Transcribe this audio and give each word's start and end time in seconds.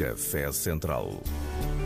Café 0.00 0.50
Central. 0.50 1.22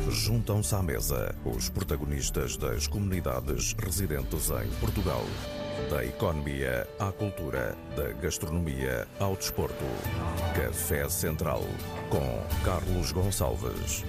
Juntam-se 0.09 0.73
à 0.73 0.81
mesa 0.81 1.35
os 1.45 1.69
protagonistas 1.69 2.57
das 2.57 2.87
comunidades 2.87 3.73
residentes 3.73 4.51
em 4.51 4.71
Portugal. 4.79 5.25
Da 5.91 6.05
economia 6.05 6.89
à 7.01 7.11
cultura, 7.11 7.77
da 7.97 8.13
gastronomia 8.13 9.09
ao 9.19 9.35
desporto. 9.35 9.85
Café 10.55 11.09
Central 11.09 11.63
com 12.09 12.65
Carlos 12.65 13.11
Gonçalves. 13.11 14.05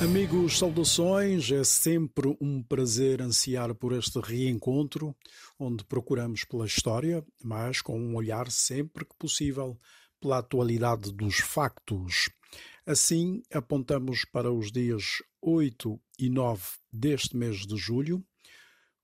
Amigos, 0.00 0.56
saudações. 0.56 1.50
É 1.50 1.64
sempre 1.64 2.36
um 2.40 2.62
prazer 2.62 3.22
ansiar 3.22 3.74
por 3.74 3.92
este 3.92 4.20
reencontro, 4.20 5.16
onde 5.58 5.82
procuramos 5.82 6.44
pela 6.44 6.64
história, 6.64 7.24
mas 7.42 7.82
com 7.82 7.98
um 7.98 8.14
olhar 8.14 8.48
sempre 8.52 9.04
que 9.04 9.16
possível 9.18 9.76
pela 10.20 10.38
atualidade 10.38 11.12
dos 11.12 11.40
factos. 11.40 12.30
Assim, 12.84 13.44
apontamos 13.52 14.24
para 14.24 14.50
os 14.50 14.72
dias 14.72 15.22
8 15.40 16.00
e 16.18 16.28
9 16.28 16.62
deste 16.92 17.36
mês 17.36 17.64
de 17.64 17.76
julho, 17.76 18.26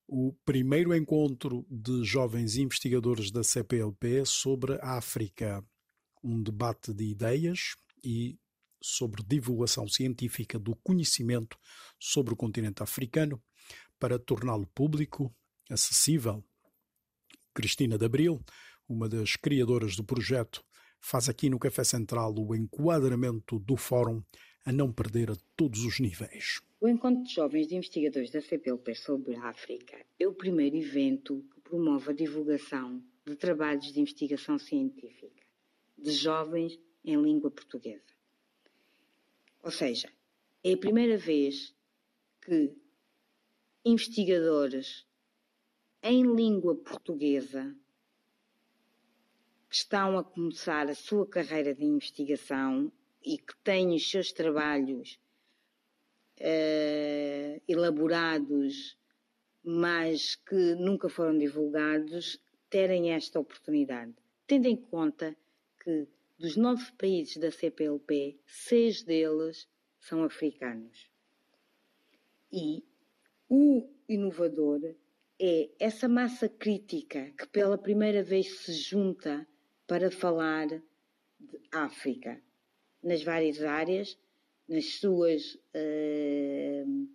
o 0.05 0.33
primeiro 0.43 0.93
encontro 0.93 1.65
de 1.69 2.03
jovens 2.03 2.57
investigadores 2.57 3.31
da 3.31 3.41
CPLP 3.41 4.25
sobre 4.25 4.73
a 4.81 4.97
África, 4.97 5.63
um 6.21 6.43
debate 6.43 6.93
de 6.93 7.05
ideias 7.05 7.77
e 8.03 8.37
sobre 8.83 9.23
divulgação 9.23 9.87
científica 9.87 10.59
do 10.59 10.75
conhecimento 10.75 11.57
sobre 11.97 12.33
o 12.33 12.37
continente 12.37 12.83
africano 12.83 13.41
para 13.97 14.19
torná-lo 14.19 14.67
público, 14.67 15.33
acessível. 15.69 16.43
Cristina 17.53 17.97
de 17.97 18.05
Abril, 18.05 18.43
uma 18.89 19.07
das 19.07 19.37
criadoras 19.37 19.95
do 19.95 20.03
projeto, 20.03 20.65
faz 21.01 21.29
aqui 21.29 21.49
no 21.49 21.59
Café 21.59 21.83
Central 21.83 22.33
o 22.37 22.55
enquadramento 22.55 23.59
do 23.59 23.75
fórum 23.75 24.21
a 24.65 24.71
não 24.71 24.91
perder 24.91 25.31
a 25.31 25.35
todos 25.55 25.83
os 25.83 25.99
níveis. 25.99 26.61
O 26.81 26.87
Encontro 26.87 27.23
de 27.23 27.33
Jovens 27.33 27.67
de 27.67 27.75
Investigadores 27.75 28.31
da 28.31 28.41
CPLP 28.41 28.95
sobre 28.95 29.35
a 29.35 29.49
África 29.49 29.97
é 30.19 30.27
o 30.27 30.33
primeiro 30.33 30.75
evento 30.75 31.43
que 31.53 31.61
promove 31.61 32.11
a 32.11 32.13
divulgação 32.13 33.03
de 33.25 33.35
trabalhos 33.35 33.91
de 33.91 33.99
investigação 33.99 34.57
científica 34.57 35.43
de 35.97 36.11
jovens 36.11 36.79
em 37.03 37.21
língua 37.21 37.51
portuguesa. 37.51 38.13
Ou 39.61 39.71
seja, 39.71 40.09
é 40.63 40.73
a 40.73 40.77
primeira 40.77 41.17
vez 41.17 41.73
que 42.41 42.73
investigadores 43.83 45.05
em 46.01 46.23
língua 46.23 46.75
portuguesa 46.75 47.75
que 49.69 49.75
estão 49.75 50.17
a 50.17 50.23
começar 50.23 50.89
a 50.89 50.95
sua 50.95 51.27
carreira 51.27 51.75
de 51.75 51.85
investigação 51.85 52.91
e 53.23 53.37
que 53.37 53.55
têm 53.63 53.93
os 53.93 54.09
seus 54.09 54.31
trabalhos 54.31 55.19
uh, 56.39 57.61
elaborados, 57.67 58.97
mas 59.63 60.35
que 60.35 60.75
nunca 60.75 61.07
foram 61.07 61.37
divulgados, 61.37 62.41
terem 62.67 63.11
esta 63.11 63.39
oportunidade. 63.39 64.15
Tendo 64.47 64.67
em 64.67 64.75
conta 64.75 65.37
que 65.83 66.07
dos 66.39 66.55
nove 66.55 66.91
países 66.93 67.37
da 67.37 67.51
CPLP, 67.51 68.39
seis 68.47 69.03
deles 69.03 69.67
são 69.99 70.23
africanos. 70.23 71.07
E 72.51 72.83
o 73.47 73.87
inovador 74.07 74.95
é 75.39 75.69
essa 75.79 76.07
massa 76.07 76.49
crítica 76.49 77.31
que 77.37 77.47
pela 77.47 77.77
primeira 77.77 78.23
vez 78.23 78.59
se 78.59 78.73
junta 78.73 79.47
para 79.89 80.11
falar 80.11 80.67
de 80.67 81.59
África, 81.71 82.39
nas 83.03 83.23
várias 83.23 83.61
áreas, 83.63 84.17
nas 84.67 84.85
suas, 84.99 85.55
uh, 85.55 87.09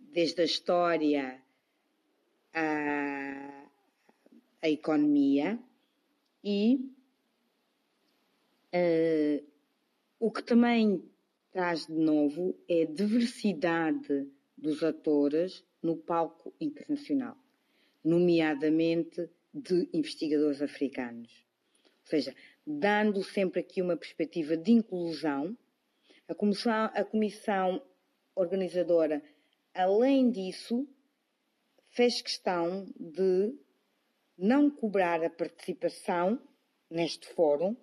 desde 0.00 0.42
a 0.42 0.44
história 0.44 1.42
à, 2.54 3.66
à 4.62 4.68
economia 4.70 5.58
e 6.42 6.88
Uh, 8.74 9.44
o 10.18 10.30
que 10.30 10.42
também 10.42 11.04
traz 11.50 11.86
de 11.86 11.92
novo 11.92 12.58
é 12.66 12.84
a 12.84 12.86
diversidade 12.86 14.26
dos 14.56 14.82
atores 14.82 15.62
no 15.82 15.94
palco 15.94 16.54
internacional, 16.58 17.36
nomeadamente 18.02 19.28
de 19.52 19.90
investigadores 19.92 20.62
africanos. 20.62 21.44
Ou 22.02 22.08
seja, 22.08 22.34
dando 22.66 23.22
sempre 23.22 23.60
aqui 23.60 23.80
uma 23.80 23.96
perspectiva 23.96 24.56
de 24.56 24.72
inclusão, 24.72 25.56
a 26.28 26.34
comissão, 26.34 26.90
a 26.94 27.04
comissão 27.04 27.82
organizadora, 28.34 29.22
além 29.74 30.30
disso, 30.30 30.86
fez 31.90 32.22
questão 32.22 32.86
de 32.98 33.54
não 34.36 34.70
cobrar 34.70 35.22
a 35.22 35.30
participação 35.30 36.40
neste 36.90 37.28
fórum, 37.28 37.76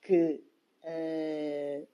que 0.00 0.42
uh, 0.82 1.88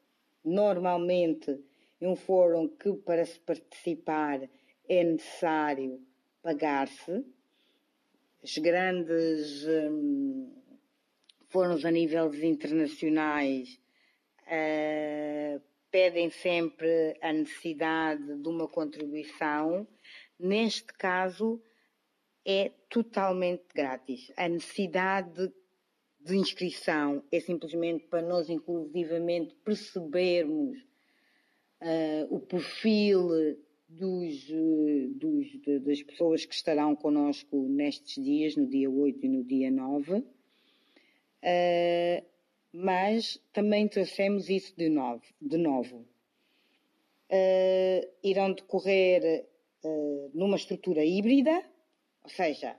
normalmente 0.44 1.58
em 2.00 2.06
um 2.06 2.16
fórum 2.16 2.68
que 2.68 2.92
para 2.94 3.24
se 3.24 3.38
participar 3.40 4.48
é 4.88 5.04
necessário 5.04 6.04
pagar-se. 6.42 7.24
Os 8.42 8.56
grandes 8.58 9.64
um, 9.66 10.59
fóruns 11.50 11.84
a 11.84 11.90
níveis 11.90 12.42
internacionais 12.42 13.78
uh, 14.46 15.60
pedem 15.90 16.30
sempre 16.30 17.18
a 17.20 17.32
necessidade 17.32 18.36
de 18.36 18.48
uma 18.48 18.68
contribuição. 18.68 19.86
Neste 20.38 20.92
caso, 20.94 21.60
é 22.44 22.70
totalmente 22.88 23.64
grátis. 23.74 24.32
A 24.36 24.48
necessidade 24.48 25.52
de 26.20 26.36
inscrição 26.36 27.22
é 27.32 27.40
simplesmente 27.40 28.06
para 28.06 28.22
nós, 28.22 28.48
inclusivamente, 28.48 29.54
percebermos 29.64 30.78
uh, 31.82 32.26
o 32.34 32.38
perfil 32.40 33.28
dos, 33.88 34.46
dos, 35.16 35.82
das 35.82 36.02
pessoas 36.04 36.44
que 36.44 36.54
estarão 36.54 36.94
connosco 36.94 37.68
nestes 37.68 38.22
dias, 38.22 38.56
no 38.56 38.68
dia 38.68 38.88
8 38.88 39.26
e 39.26 39.28
no 39.28 39.42
dia 39.42 39.70
9. 39.70 40.24
Uh, 41.42 42.24
mas 42.72 43.40
também 43.52 43.88
trouxemos 43.88 44.48
isso 44.48 44.74
de 44.76 44.88
novo. 44.88 45.22
De 45.40 45.56
novo. 45.56 46.06
Uh, 47.30 48.08
irão 48.22 48.52
decorrer 48.52 49.46
numa 50.34 50.56
estrutura 50.56 51.04
híbrida, 51.04 51.64
ou 52.22 52.28
seja, 52.28 52.76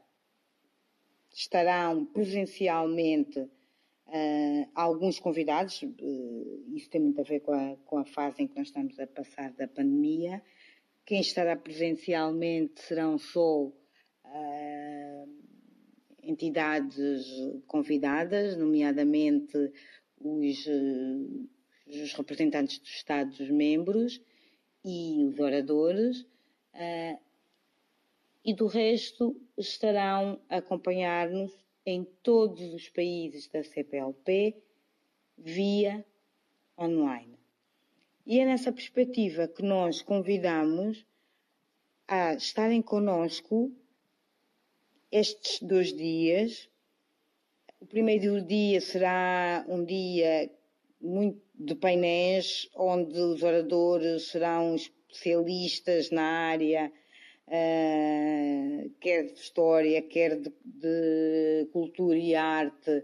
estarão 1.34 2.06
presencialmente 2.06 3.40
uh, 3.40 4.70
alguns 4.76 5.20
convidados, 5.20 5.82
uh, 5.82 6.76
isso 6.76 6.90
tem 6.90 7.02
muito 7.02 7.22
a 7.22 7.24
ver 7.24 7.40
com 7.40 7.54
a, 7.54 7.76
com 7.86 7.98
a 7.98 8.06
fase 8.06 8.44
em 8.44 8.48
que 8.48 8.56
nós 8.58 8.68
estamos 8.68 9.00
a 9.00 9.08
passar 9.08 9.52
da 9.54 9.68
pandemia. 9.68 10.42
Quem 11.06 11.22
estará 11.22 11.56
presencialmente 11.56 12.82
serão 12.82 13.18
só 13.18 13.64
uh, 13.66 13.72
entidades 16.24 17.26
convidadas, 17.68 18.58
nomeadamente 18.58 19.58
os, 20.20 20.68
os 21.88 22.14
representantes 22.14 22.80
dos 22.80 22.90
Estados-membros 22.90 24.22
e 24.84 25.26
os 25.26 25.40
oradores. 25.40 26.22
Uh, 26.74 27.20
e 28.44 28.54
do 28.54 28.66
resto 28.66 29.40
estarão 29.58 30.42
a 30.50 30.58
acompanhar-nos 30.58 31.52
em 31.86 32.04
todos 32.24 32.74
os 32.74 32.90
países 32.90 33.48
da 33.48 33.64
CPLP 33.64 34.56
via 35.38 36.04
online. 36.78 37.38
E 38.26 38.40
é 38.40 38.46
nessa 38.46 38.72
perspectiva 38.72 39.48
que 39.48 39.64
nós 39.64 40.02
convidamos 40.02 41.06
a 42.08 42.34
estarem 42.34 42.82
conosco 42.82 43.72
estes 45.12 45.62
dois 45.62 45.94
dias. 45.94 46.70
O 47.80 47.86
primeiro 47.86 48.42
dia 48.42 48.80
será 48.80 49.66
um 49.68 49.84
dia 49.84 50.50
muito 51.02 51.42
de 51.56 51.76
painéis, 51.76 52.70
onde 52.76 53.20
os 53.20 53.44
oradores 53.44 54.30
serão 54.30 54.76
especialistas 54.76 56.10
na 56.12 56.24
área 56.24 56.92
uh, 57.48 58.90
quer 59.00 59.26
de 59.26 59.40
história, 59.40 60.02
quer 60.02 60.40
de, 60.40 60.52
de 60.64 61.68
cultura 61.72 62.18
e 62.18 62.34
arte, 62.34 63.04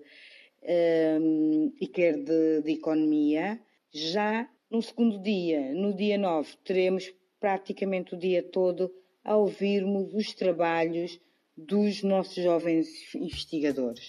um, 1.22 1.74
e 1.80 1.88
quer 1.88 2.18
de, 2.18 2.62
de 2.62 2.72
economia. 2.72 3.60
Já 3.92 4.50
no 4.70 4.82
segundo 4.82 5.20
dia, 5.20 5.74
no 5.74 5.94
dia 5.94 6.18
9, 6.18 6.56
teremos 6.64 7.14
praticamente 7.40 8.16
o 8.16 8.18
dia 8.18 8.42
todo 8.42 8.94
a 9.24 9.36
ouvirmos 9.36 10.14
os 10.14 10.34
trabalhos 10.34 11.20
dos 11.58 12.04
nossos 12.04 12.44
jovens 12.44 12.88
investigadores. 13.16 14.08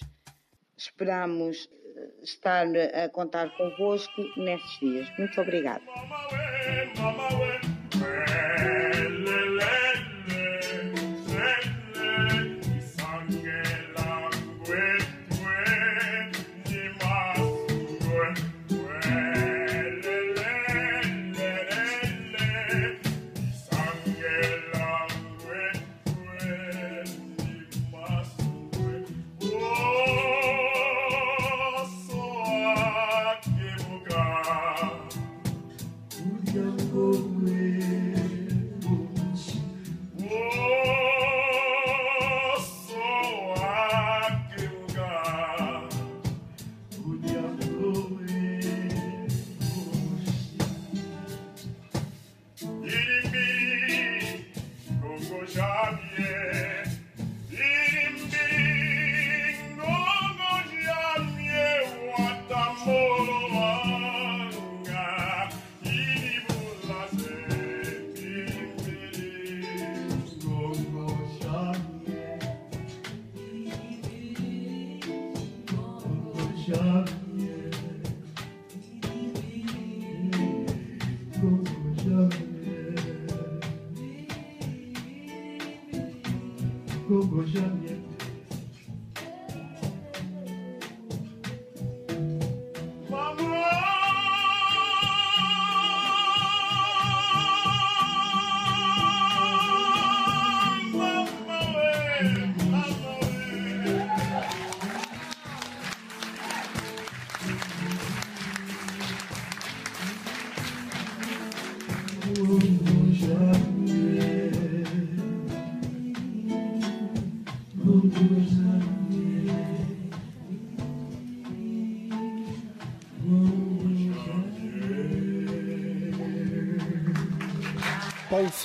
Esperamos 0.77 1.69
estar 2.21 2.67
a 2.93 3.09
contar 3.09 3.55
convosco 3.57 4.21
nesses 4.37 4.79
dias. 4.79 5.07
Muito 5.17 5.41
obrigada. 5.41 5.83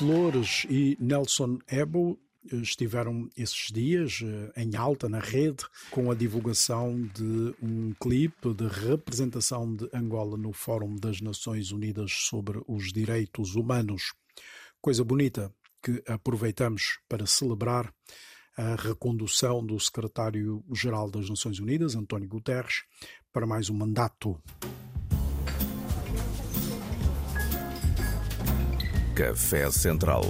Flores 0.05 0.67
e 0.69 0.99
Nelson 1.01 1.59
Ebo 1.67 2.19
estiveram 2.53 3.27
esses 3.35 3.73
dias 3.73 4.21
eh, 4.23 4.63
em 4.63 4.77
alta 4.77 5.09
na 5.09 5.19
rede 5.19 5.65
com 5.91 6.11
a 6.11 6.15
divulgação 6.15 7.01
de 7.15 7.55
um 7.63 7.95
clipe 7.99 8.53
de 8.53 8.67
representação 8.67 9.75
de 9.75 9.89
Angola 9.95 10.37
no 10.37 10.53
Fórum 10.53 10.95
das 10.97 11.23
Nações 11.23 11.73
Unidas 11.73 12.13
sobre 12.13 12.61
os 12.69 12.93
Direitos 12.93 13.55
Humanos. 13.55 14.13
Coisa 14.79 15.03
bonita 15.03 15.51
que 15.83 16.03
aproveitamos 16.07 16.99
para 17.09 17.25
celebrar 17.25 17.91
a 18.59 18.75
recondução 18.75 19.65
do 19.65 19.81
secretário-geral 19.81 21.11
das 21.11 21.31
Nações 21.31 21.59
Unidas, 21.59 21.95
António 21.95 22.29
Guterres, 22.29 22.83
para 23.33 23.47
mais 23.47 23.71
um 23.71 23.75
mandato. 23.75 24.39
Café 29.15 29.71
Central. 29.71 30.23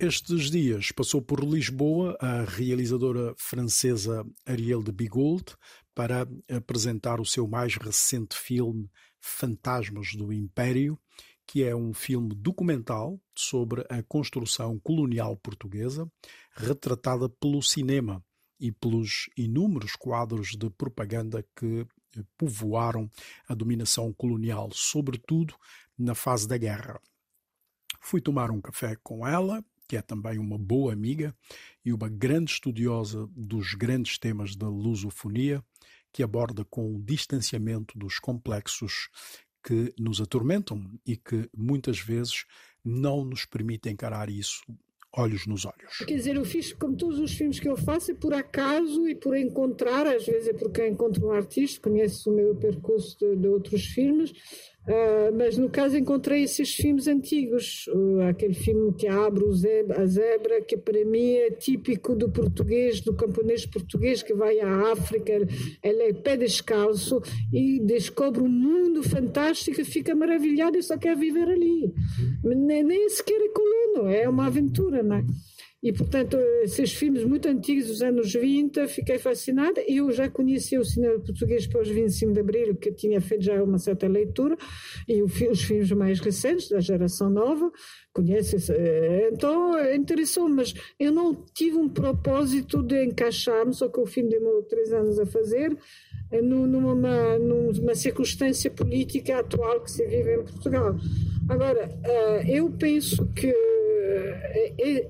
Estes 0.00 0.50
dias 0.50 0.90
passou 0.90 1.22
por 1.22 1.44
Lisboa 1.44 2.16
a 2.20 2.42
realizadora 2.42 3.32
francesa 3.38 4.26
Ariel 4.44 4.82
de 4.82 4.90
Bigould 4.90 5.54
para 5.94 6.26
apresentar 6.50 7.20
o 7.20 7.24
seu 7.24 7.46
mais 7.46 7.76
recente 7.76 8.36
filme 8.36 8.90
Fantasmas 9.20 10.16
do 10.16 10.32
Império, 10.32 10.98
que 11.46 11.62
é 11.62 11.76
um 11.76 11.94
filme 11.94 12.34
documental 12.34 13.20
sobre 13.36 13.86
a 13.88 14.02
construção 14.02 14.80
colonial 14.80 15.36
portuguesa, 15.36 16.10
retratada 16.56 17.28
pelo 17.28 17.62
cinema 17.62 18.20
e 18.58 18.72
pelos 18.72 19.30
inúmeros 19.36 19.92
quadros 19.94 20.56
de 20.58 20.68
propaganda 20.70 21.46
que 21.54 21.86
povoaram 22.36 23.08
a 23.48 23.54
dominação 23.54 24.12
colonial, 24.12 24.70
sobretudo 24.72 25.54
na 25.96 26.16
fase 26.16 26.48
da 26.48 26.58
guerra. 26.58 27.00
Fui 28.08 28.20
tomar 28.20 28.52
um 28.52 28.60
café 28.60 28.94
com 29.02 29.26
ela, 29.26 29.64
que 29.88 29.96
é 29.96 30.00
também 30.00 30.38
uma 30.38 30.56
boa 30.56 30.92
amiga 30.92 31.34
e 31.84 31.92
uma 31.92 32.08
grande 32.08 32.52
estudiosa 32.52 33.28
dos 33.34 33.74
grandes 33.74 34.16
temas 34.16 34.54
da 34.54 34.68
lusofonia, 34.68 35.60
que 36.12 36.22
aborda 36.22 36.64
com 36.64 36.94
o 36.94 37.02
distanciamento 37.02 37.98
dos 37.98 38.20
complexos 38.20 39.08
que 39.60 39.92
nos 39.98 40.20
atormentam 40.20 40.88
e 41.04 41.16
que 41.16 41.50
muitas 41.52 41.98
vezes 41.98 42.44
não 42.84 43.24
nos 43.24 43.44
permitem 43.44 43.94
encarar 43.94 44.30
isso 44.30 44.62
olhos 45.16 45.46
nos 45.46 45.64
olhos. 45.64 45.98
Quer 46.06 46.14
dizer, 46.14 46.36
eu 46.36 46.44
fiz 46.44 46.72
como 46.74 46.96
todos 46.96 47.18
os 47.18 47.32
filmes 47.32 47.58
que 47.58 47.68
eu 47.68 47.76
faço, 47.76 48.10
é 48.10 48.14
por 48.14 48.34
acaso 48.34 49.08
e 49.08 49.14
por 49.14 49.36
encontrar, 49.36 50.06
às 50.06 50.26
vezes 50.26 50.48
é 50.48 50.52
porque 50.52 50.86
encontro 50.86 51.26
um 51.26 51.32
artista, 51.32 51.80
conhece 51.80 52.28
o 52.28 52.32
meu 52.32 52.54
percurso 52.54 53.18
de, 53.18 53.34
de 53.36 53.48
outros 53.48 53.86
filmes, 53.86 54.32
Uh, 54.86 55.36
mas 55.36 55.58
no 55.58 55.68
caso 55.68 55.96
encontrei 55.96 56.44
esses 56.44 56.72
filmes 56.72 57.08
antigos, 57.08 57.88
uh, 57.88 58.20
aquele 58.28 58.54
filme 58.54 58.92
que 58.94 59.08
abre 59.08 59.44
zebra, 59.52 60.00
a 60.00 60.06
zebra, 60.06 60.62
que 60.62 60.76
para 60.76 61.04
mim 61.04 61.32
é 61.32 61.50
típico 61.50 62.14
do 62.14 62.30
português, 62.30 63.00
do 63.00 63.12
camponês 63.12 63.66
português 63.66 64.22
que 64.22 64.32
vai 64.32 64.60
à 64.60 64.92
África, 64.92 65.32
ele 65.82 66.02
é 66.02 66.12
pé 66.12 66.36
descalço 66.36 67.20
e 67.52 67.80
descobre 67.80 68.42
um 68.42 68.48
mundo 68.48 69.02
fantástico, 69.02 69.84
fica 69.84 70.14
maravilhado 70.14 70.78
e 70.78 70.82
só 70.82 70.96
quer 70.96 71.16
viver 71.16 71.48
ali. 71.48 71.92
Nem, 72.44 72.84
nem 72.84 73.08
sequer 73.08 73.40
é 73.40 73.48
colono, 73.48 74.08
é 74.08 74.28
uma 74.28 74.46
aventura, 74.46 75.02
não 75.02 75.16
é? 75.16 75.24
E, 75.86 75.92
portanto, 75.92 76.36
esses 76.64 76.92
filmes 76.92 77.22
muito 77.22 77.46
antigos 77.46 77.86
dos 77.86 78.02
anos 78.02 78.32
20, 78.32 78.88
fiquei 78.88 79.18
fascinada. 79.18 79.80
Eu 79.86 80.10
já 80.10 80.28
conhecia 80.28 80.80
o 80.80 80.84
cinema 80.84 81.20
português 81.20 81.64
pós 81.68 81.88
25 81.88 82.32
de 82.32 82.40
Abril, 82.40 82.74
que 82.74 82.90
tinha 82.90 83.20
feito 83.20 83.44
já 83.44 83.62
uma 83.62 83.78
certa 83.78 84.08
leitura, 84.08 84.56
e 85.06 85.22
os 85.22 85.62
filmes 85.62 85.92
mais 85.92 86.18
recentes, 86.18 86.68
da 86.68 86.80
geração 86.80 87.30
nova, 87.30 87.70
conhece 88.12 88.56
eh, 88.72 89.30
Então, 89.32 89.78
interessou 89.94 90.48
mas 90.48 90.74
eu 90.98 91.12
não 91.12 91.32
tive 91.54 91.76
um 91.76 91.88
propósito 91.88 92.82
de 92.82 93.04
encaixar-me, 93.04 93.72
só 93.72 93.88
que 93.88 94.00
o 94.00 94.06
filme 94.06 94.30
demorou 94.30 94.64
três 94.64 94.92
anos 94.92 95.20
a 95.20 95.26
fazer, 95.26 95.78
eh, 96.32 96.42
numa, 96.42 97.38
numa 97.38 97.94
circunstância 97.94 98.72
política 98.72 99.38
atual 99.38 99.82
que 99.82 99.92
se 99.92 100.04
vive 100.04 100.34
em 100.34 100.42
Portugal. 100.42 100.96
Agora, 101.48 101.88
eh, 102.02 102.58
eu 102.58 102.68
penso 102.70 103.24
que 103.36 103.75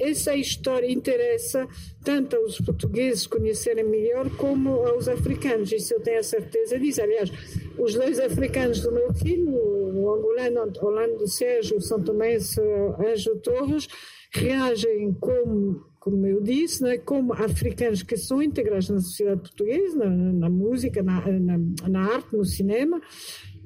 essa 0.01 0.35
história 0.35 0.91
interessa 0.91 1.67
tanto 2.05 2.37
aos 2.37 2.61
portugueses 2.61 3.27
conhecerem 3.27 3.85
melhor 3.85 4.31
como 4.37 4.87
aos 4.87 5.09
africanos, 5.09 5.73
isso 5.73 5.95
eu 5.95 6.01
tenho 6.01 6.21
a 6.21 6.23
certeza 6.23 6.79
disso. 6.79 7.03
Aliás, 7.03 7.31
os 7.79 7.95
dois 7.95 8.21
africanos 8.21 8.81
do 8.81 8.93
meu 8.93 9.13
filme, 9.15 9.57
o 9.57 10.15
angolano 10.15 10.73
Orlando 10.81 11.27
Sérgio, 11.27 11.79
o 11.79 11.81
São 11.81 12.03
Tomé 12.03 12.37
Anjo 12.37 13.37
Torres, 13.43 13.89
reagem 14.33 15.15
como 15.15 15.85
como 16.07 16.25
eu 16.25 16.41
disse, 16.41 16.85
né, 16.85 16.99
como 16.99 17.33
africanos 17.33 18.05
que 18.05 18.17
são 18.17 18.41
integrados 18.41 18.89
na 18.89 19.01
sociedade 19.01 19.41
portuguesa, 19.41 19.99
na, 19.99 20.07
na 20.07 20.49
música, 20.49 21.03
na, 21.03 21.21
na, 21.27 21.59
na, 21.89 22.01
arte, 22.15 22.29
no 22.37 22.45
cinema, 22.45 23.03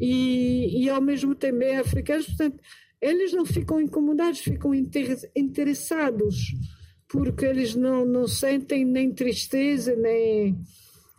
e, 0.01 0.85
e 0.85 0.89
ao 0.89 1.03
mesmo 1.03 1.35
tempo 1.35 1.63
é 1.63 1.77
africanos, 1.77 2.25
portanto, 2.29 2.59
eles 3.01 3.33
não 3.33 3.47
ficam 3.47 3.81
incomodados, 3.81 4.41
ficam 4.41 4.73
interessados, 4.75 6.55
porque 7.09 7.45
eles 7.45 7.75
não, 7.75 8.05
não 8.05 8.29
sentem 8.29 8.85
nem 8.85 9.13
tristeza, 9.13 9.97
nem, 9.97 10.57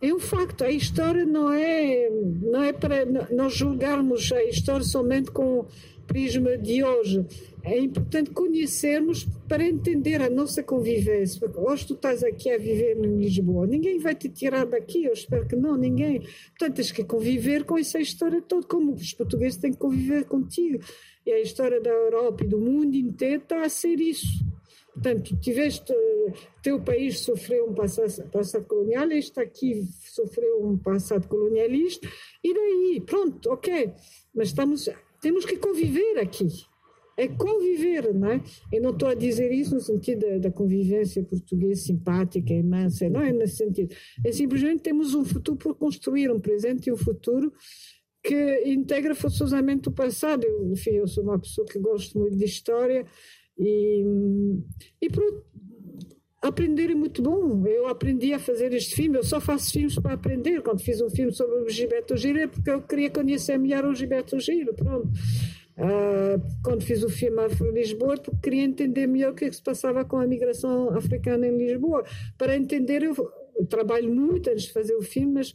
é 0.01 0.13
um 0.13 0.19
facto. 0.19 0.63
A 0.63 0.71
história 0.71 1.25
não 1.25 1.51
é, 1.51 2.09
não 2.41 2.63
é 2.63 2.73
para 2.73 3.05
nós 3.31 3.53
julgarmos 3.53 4.31
a 4.31 4.43
história 4.43 4.83
somente 4.83 5.29
com 5.29 5.59
o 5.59 5.67
prisma 6.07 6.57
de 6.57 6.83
hoje. 6.83 7.25
É 7.63 7.77
importante 7.77 8.31
conhecermos 8.31 9.27
para 9.47 9.63
entender 9.63 10.19
a 10.19 10.29
nossa 10.29 10.63
convivência. 10.63 11.39
Porque 11.39 11.59
hoje 11.59 11.85
tu 11.85 11.93
estás 11.93 12.23
aqui 12.23 12.49
a 12.49 12.57
viver 12.57 12.97
em 12.97 13.17
Lisboa, 13.17 13.67
ninguém 13.67 13.99
vai 13.99 14.15
te 14.15 14.27
tirar 14.27 14.65
daqui, 14.65 15.05
eu 15.05 15.13
espero 15.13 15.47
que 15.47 15.55
não, 15.55 15.77
ninguém. 15.77 16.21
Portanto, 16.57 16.75
tens 16.75 16.91
que 16.91 17.03
conviver 17.03 17.63
com 17.63 17.77
essa 17.77 17.99
história 17.99 18.41
toda, 18.41 18.65
como 18.65 18.93
os 18.93 19.13
portugueses 19.13 19.59
têm 19.59 19.71
que 19.71 19.77
conviver 19.77 20.25
contigo. 20.25 20.83
E 21.25 21.31
a 21.31 21.39
história 21.39 21.79
da 21.79 21.89
Europa 21.89 22.43
e 22.43 22.47
do 22.47 22.57
mundo 22.57 22.95
inteiro 22.95 23.43
está 23.43 23.63
a 23.63 23.69
ser 23.69 23.99
isso. 23.99 24.43
Portanto, 24.93 25.35
tiveste, 25.37 25.93
teu 26.61 26.79
país 26.79 27.19
sofreu 27.19 27.69
um 27.69 27.73
passado, 27.73 28.29
passado 28.29 28.65
colonial, 28.65 29.09
este 29.11 29.39
aqui 29.39 29.87
sofreu 30.13 30.65
um 30.65 30.77
passado 30.77 31.27
colonialista, 31.27 32.07
e 32.43 32.53
daí, 32.53 33.01
pronto, 33.05 33.49
ok, 33.49 33.91
mas 34.35 34.49
estamos, 34.49 34.89
temos 35.21 35.45
que 35.45 35.57
conviver 35.57 36.19
aqui. 36.19 36.47
É 37.17 37.27
conviver, 37.27 38.13
não 38.13 38.31
é? 38.31 38.41
Eu 38.71 38.81
não 38.81 38.91
estou 38.91 39.07
a 39.07 39.13
dizer 39.13 39.51
isso 39.51 39.75
no 39.75 39.81
sentido 39.81 40.39
da, 40.39 40.49
convivência 40.49 41.23
portuguesa 41.23 41.81
simpática, 41.81 42.53
imensa, 42.53 43.09
não 43.09 43.21
é 43.21 43.31
nesse 43.31 43.57
sentido. 43.57 43.95
É 44.25 44.31
simplesmente 44.31 44.81
temos 44.81 45.13
um 45.13 45.23
futuro 45.23 45.57
por 45.57 45.75
construir, 45.75 46.31
um 46.31 46.39
presente 46.39 46.87
e 46.87 46.91
um 46.91 46.97
futuro 46.97 47.53
que 48.23 48.63
integra 48.65 49.15
forçosamente 49.15 49.89
o 49.89 49.91
passado. 49.91 50.43
Eu, 50.43 50.71
enfim, 50.71 50.91
eu 50.91 51.07
sou 51.07 51.23
uma 51.23 51.39
pessoa 51.39 51.65
que 51.65 51.79
gosto 51.79 52.19
muito 52.19 52.37
de 52.37 52.45
história, 52.45 53.05
e, 53.57 54.03
e 55.01 55.09
pronto, 55.09 55.43
aprender 56.41 56.89
é 56.89 56.95
muito 56.95 57.21
bom. 57.21 57.65
Eu 57.67 57.87
aprendi 57.87 58.33
a 58.33 58.39
fazer 58.39 58.73
este 58.73 58.95
filme, 58.95 59.17
eu 59.17 59.23
só 59.23 59.39
faço 59.39 59.71
filmes 59.71 59.95
para 59.95 60.13
aprender. 60.13 60.61
Quando 60.61 60.81
fiz 60.81 60.99
um 61.01 61.09
filme 61.09 61.31
sobre 61.31 61.59
o 61.59 61.69
Gilberto 61.69 62.17
Giro 62.17 62.39
é 62.39 62.47
porque 62.47 62.69
eu 62.69 62.81
queria 62.81 63.09
conhecer 63.11 63.57
melhor 63.57 63.85
o 63.85 63.93
Gilberto 63.93 64.39
Giro, 64.39 64.73
pronto. 64.73 65.07
Uh, 65.77 66.41
quando 66.63 66.83
fiz 66.83 67.01
o 67.03 67.09
filme 67.09 67.41
Afro-Lisboa, 67.41 68.17
porque 68.17 68.37
queria 68.43 68.63
entender 68.63 69.07
melhor 69.07 69.31
o 69.31 69.35
que, 69.35 69.45
é 69.45 69.49
que 69.49 69.55
se 69.55 69.63
passava 69.63 70.03
com 70.03 70.17
a 70.17 70.27
migração 70.27 70.89
africana 70.95 71.47
em 71.47 71.57
Lisboa. 71.57 72.03
Para 72.37 72.55
entender, 72.55 73.03
eu, 73.03 73.15
eu 73.55 73.65
trabalho 73.65 74.13
muito 74.13 74.49
antes 74.49 74.63
de 74.63 74.73
fazer 74.73 74.95
o 74.95 75.01
filme, 75.01 75.33
mas 75.35 75.53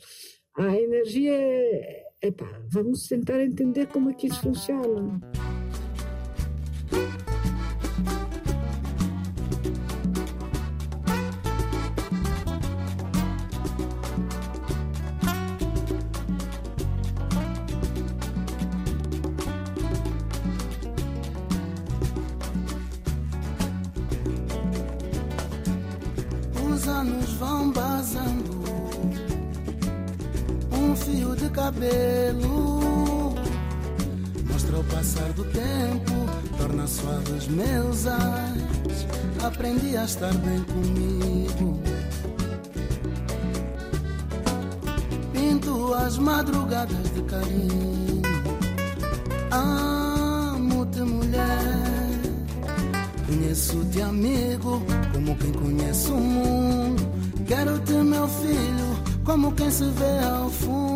a 0.56 0.76
energia 0.76 1.32
é, 1.32 2.05
epá, 2.26 2.46
vamos 2.68 3.06
tentar 3.06 3.40
entender 3.40 3.86
como 3.86 4.10
é 4.10 4.14
que 4.14 4.26
isso 4.26 4.40
funciona. 4.40 5.20
Do 35.36 35.44
tempo, 35.44 36.14
torna 36.56 36.86
suaves 36.86 37.46
meus 37.46 38.06
ais. 38.06 39.06
Aprendi 39.44 39.96
a 39.96 40.04
estar 40.04 40.32
bem 40.38 40.64
comigo. 40.64 41.78
Pinto 45.32 45.92
as 45.94 46.16
madrugadas 46.16 47.12
de 47.14 47.22
carinho. 47.22 48.22
Amo-te, 49.50 51.00
mulher. 51.00 51.46
Conheço-te, 53.26 54.00
amigo, 54.00 54.82
como 55.12 55.36
quem 55.36 55.52
conhece 55.52 56.10
o 56.10 56.16
mundo. 56.16 57.06
Quero-te, 57.46 57.92
meu 57.92 58.26
filho, 58.26 59.22
como 59.22 59.52
quem 59.52 59.70
se 59.70 59.84
vê 59.84 60.18
ao 60.24 60.48
fundo. 60.48 60.95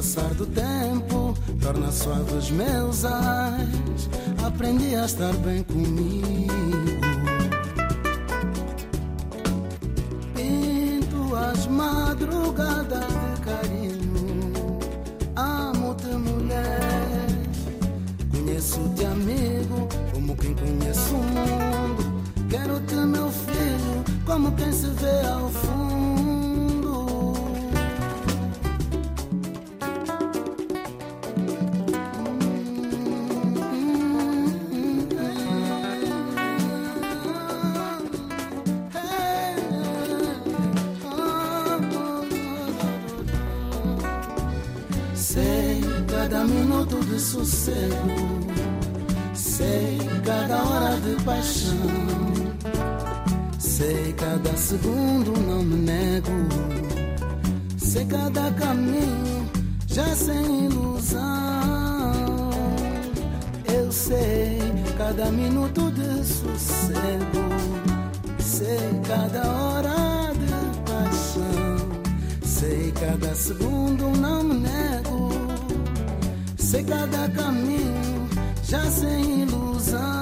passar 0.00 0.32
do 0.34 0.46
tempo 0.46 1.34
torna 1.60 1.92
suaves 1.92 2.50
meus 2.50 3.04
ais. 3.04 4.08
Aprendi 4.42 4.94
a 4.94 5.04
estar 5.04 5.32
bem 5.34 5.62
comigo. 5.62 6.39
Segundo, 54.70 55.32
não 55.48 55.62
me 55.64 55.76
nego. 55.76 56.30
Sei 57.76 58.04
cada 58.04 58.50
caminho, 58.52 59.50
já 59.88 60.14
sem 60.14 60.66
ilusão. 60.66 61.20
Eu 63.74 63.90
sei 63.90 64.60
cada 64.96 65.32
minuto 65.32 65.90
de 65.90 66.24
sossego. 66.24 67.44
Sei 68.38 69.00
cada 69.08 69.50
hora 69.50 70.32
de 70.34 70.52
paixão. 70.88 71.90
Sei 72.44 72.92
cada 72.92 73.34
segundo, 73.34 74.08
não 74.20 74.44
me 74.44 74.54
nego 74.54 75.30
sei 76.70 76.84
cada 76.84 77.28
caminho, 77.30 78.28
já 78.62 78.80
sem 78.92 79.42
ilusão. 79.42 80.19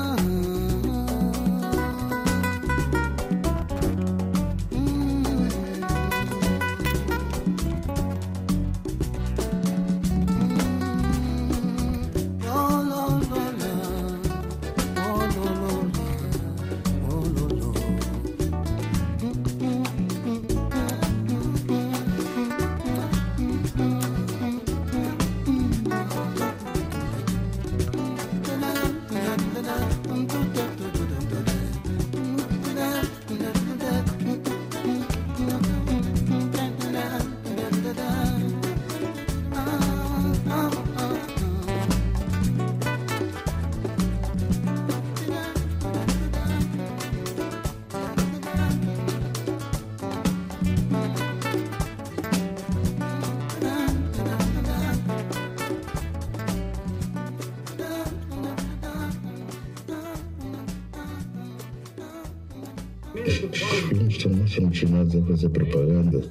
Destinados 65.09 65.15
a 65.15 65.23
fazer 65.23 65.49
propaganda. 65.50 66.23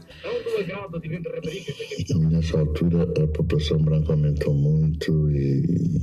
E 2.09 2.13
nessa 2.13 2.59
altura 2.59 3.03
a 3.03 3.27
população 3.27 3.79
branca 3.79 4.13
aumentou 4.13 4.53
muito 4.53 5.29
e 5.31 6.01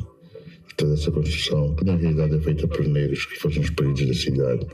toda 0.76 0.94
essa 0.94 1.10
construção, 1.12 1.74
que 1.76 1.84
na 1.84 1.94
realidade 1.94 2.34
é 2.34 2.40
feita 2.40 2.66
por 2.66 2.84
negros 2.86 3.26
que 3.26 3.36
foram 3.38 3.62
expelidos 3.62 4.06
da 4.06 4.14
cidade. 4.14 4.66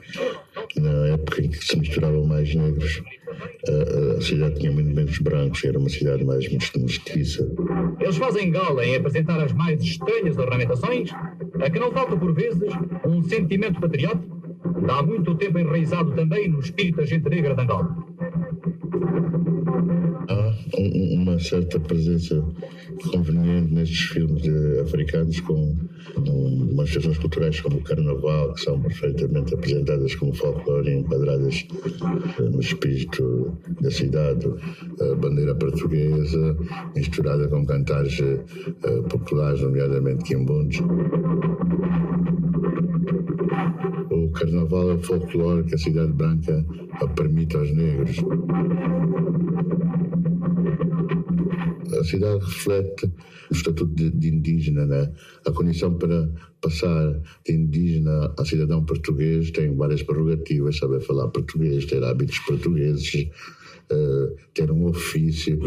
Na 0.77 1.09
época 1.09 1.43
em 1.43 1.51
que 1.51 1.65
se 1.65 1.79
misturavam 1.79 2.25
mais 2.25 2.55
negros, 2.55 3.03
a, 3.69 4.17
a 4.17 4.21
cidade 4.21 4.61
tinha 4.61 4.73
muito 4.73 4.95
menos 4.95 5.19
brancos, 5.19 5.63
era 5.65 5.79
uma 5.79 5.89
cidade 5.91 6.25
mais 6.25 6.49
mestiça. 6.49 7.47
Eles 8.01 8.17
fazem 8.17 8.51
gala 8.51 8.85
em 8.85 8.97
apresentar 8.97 9.43
as 9.43 9.53
mais 9.53 9.83
estranhas 9.83 10.39
ornamentações, 10.39 11.11
a 11.61 11.69
que 11.69 11.79
não 11.79 11.93
falta 11.93 12.17
por 12.17 12.33
vezes 12.33 12.73
um 13.05 13.23
sentimento 13.23 13.79
patriótico 13.79 14.40
há 14.89 15.03
muito 15.03 15.35
tempo 15.35 15.59
enraizado 15.59 16.13
também 16.13 16.49
no 16.49 16.61
espírito 16.61 16.97
da 16.97 17.05
gente 17.05 17.29
negra 17.29 17.55
de 17.55 17.63
Angola. 17.63 17.97
Há 20.29 20.55
uma 21.15 21.39
certa 21.39 21.81
presença 21.81 22.45
conveniente 23.11 23.73
nestes 23.73 24.01
filmes 24.01 24.43
africanos 24.81 25.41
com 25.41 25.77
manifestações 26.75 27.19
culturais 27.19 27.61
como 27.61 27.79
o 27.79 27.83
carnaval, 27.83 28.53
que 28.55 28.61
são 28.63 28.81
perfeitamente 28.81 29.55
apresentadas 29.55 30.15
como 30.15 30.35
folclore 30.35 30.93
enquadradas 30.93 31.67
eh, 32.39 32.43
no 32.43 32.61
espírito 32.61 33.57
da 33.81 33.91
cidade, 33.91 34.47
a 35.01 35.15
bandeira 35.15 35.55
portuguesa 35.55 36.57
misturada 36.95 37.49
com 37.49 37.65
cantares 37.65 38.21
eh, 38.21 39.03
populares, 39.09 39.61
nomeadamente 39.61 40.25
quimbundos. 40.25 40.79
O 44.41 44.43
carnaval 44.43 44.93
é 44.93 44.99
folclore 45.03 45.65
que 45.65 45.75
a 45.75 45.79
Cidade 45.79 46.15
Branca 46.15 46.65
permite 47.15 47.57
aos 47.59 47.71
negros. 47.73 48.17
A 52.01 52.05
cidade 52.05 52.43
reflete 52.43 53.13
o 53.51 53.53
estatuto 53.53 53.95
de, 53.95 54.09
de 54.11 54.29
indígena, 54.31 54.87
né? 54.87 55.13
A 55.47 55.53
condição 55.53 55.93
para 55.99 56.31
passar 56.63 57.21
de 57.45 57.53
indígena 57.53 58.33
a 58.39 58.45
cidadão 58.47 58.83
português 58.83 59.51
tem 59.51 59.77
várias 59.77 60.03
prerrogativas, 60.03 60.79
saber 60.79 61.01
falar 61.01 61.29
português, 61.29 61.85
ter 61.85 62.03
hábitos 62.03 62.39
portugueses, 62.39 63.29
uh, 63.93 64.35
ter 64.55 64.71
um 64.71 64.87
ofício. 64.87 65.59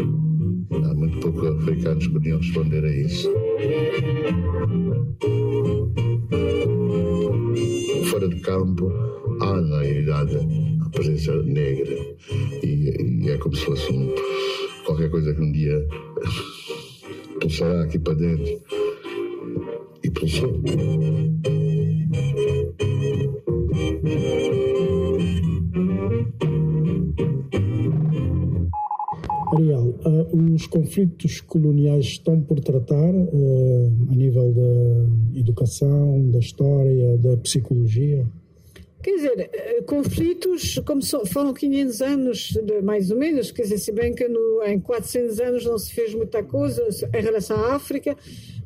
Há 0.72 0.94
muito 0.94 1.20
poucos 1.20 1.46
africanos 1.46 2.08
podiam 2.08 2.38
responder 2.38 2.84
a 2.84 2.90
isso 2.90 3.30
fora 8.04 8.28
de 8.28 8.40
campo 8.40 8.92
há 9.40 9.60
na 9.60 9.80
realidade 9.80 10.38
a 10.84 10.88
presença 10.90 11.34
negra 11.42 11.96
e, 12.62 13.22
e 13.24 13.30
é 13.30 13.38
como 13.38 13.54
se 13.56 13.64
fosse 13.64 13.92
um, 13.92 14.14
qualquer 14.84 15.10
coisa 15.10 15.34
que 15.34 15.40
um 15.40 15.52
dia 15.52 15.86
pulsará 17.40 17.84
aqui 17.84 17.98
para 17.98 18.14
dentro 18.14 18.60
e 20.02 20.10
pulsou. 20.10 20.60
Ariel, 29.54 29.94
uh, 30.04 30.54
os 30.54 30.66
conflitos 30.66 31.40
coloniais 31.40 32.06
estão 32.06 32.40
por 32.40 32.60
tratar 32.60 33.14
uh, 33.14 33.92
a 34.10 34.14
nível 34.14 34.52
da 34.52 35.38
educação, 35.38 36.30
da 36.30 36.38
história, 36.38 37.16
da 37.18 37.36
psicologia? 37.36 38.26
Quer 39.02 39.16
dizer, 39.16 39.50
eh, 39.52 39.82
conflitos, 39.82 40.80
como 40.86 41.02
foram 41.26 41.52
500 41.52 42.00
anos, 42.00 42.58
mais 42.82 43.10
ou 43.10 43.18
menos, 43.18 43.52
quer 43.52 43.64
dizer, 43.64 43.76
se 43.76 43.92
bem 43.92 44.14
que 44.14 44.26
no, 44.26 44.62
em 44.64 44.80
400 44.80 45.40
anos 45.40 45.66
não 45.66 45.76
se 45.76 45.92
fez 45.92 46.14
muita 46.14 46.42
coisa 46.42 46.82
em 47.14 47.20
relação 47.22 47.54
à 47.58 47.74
África, 47.74 48.16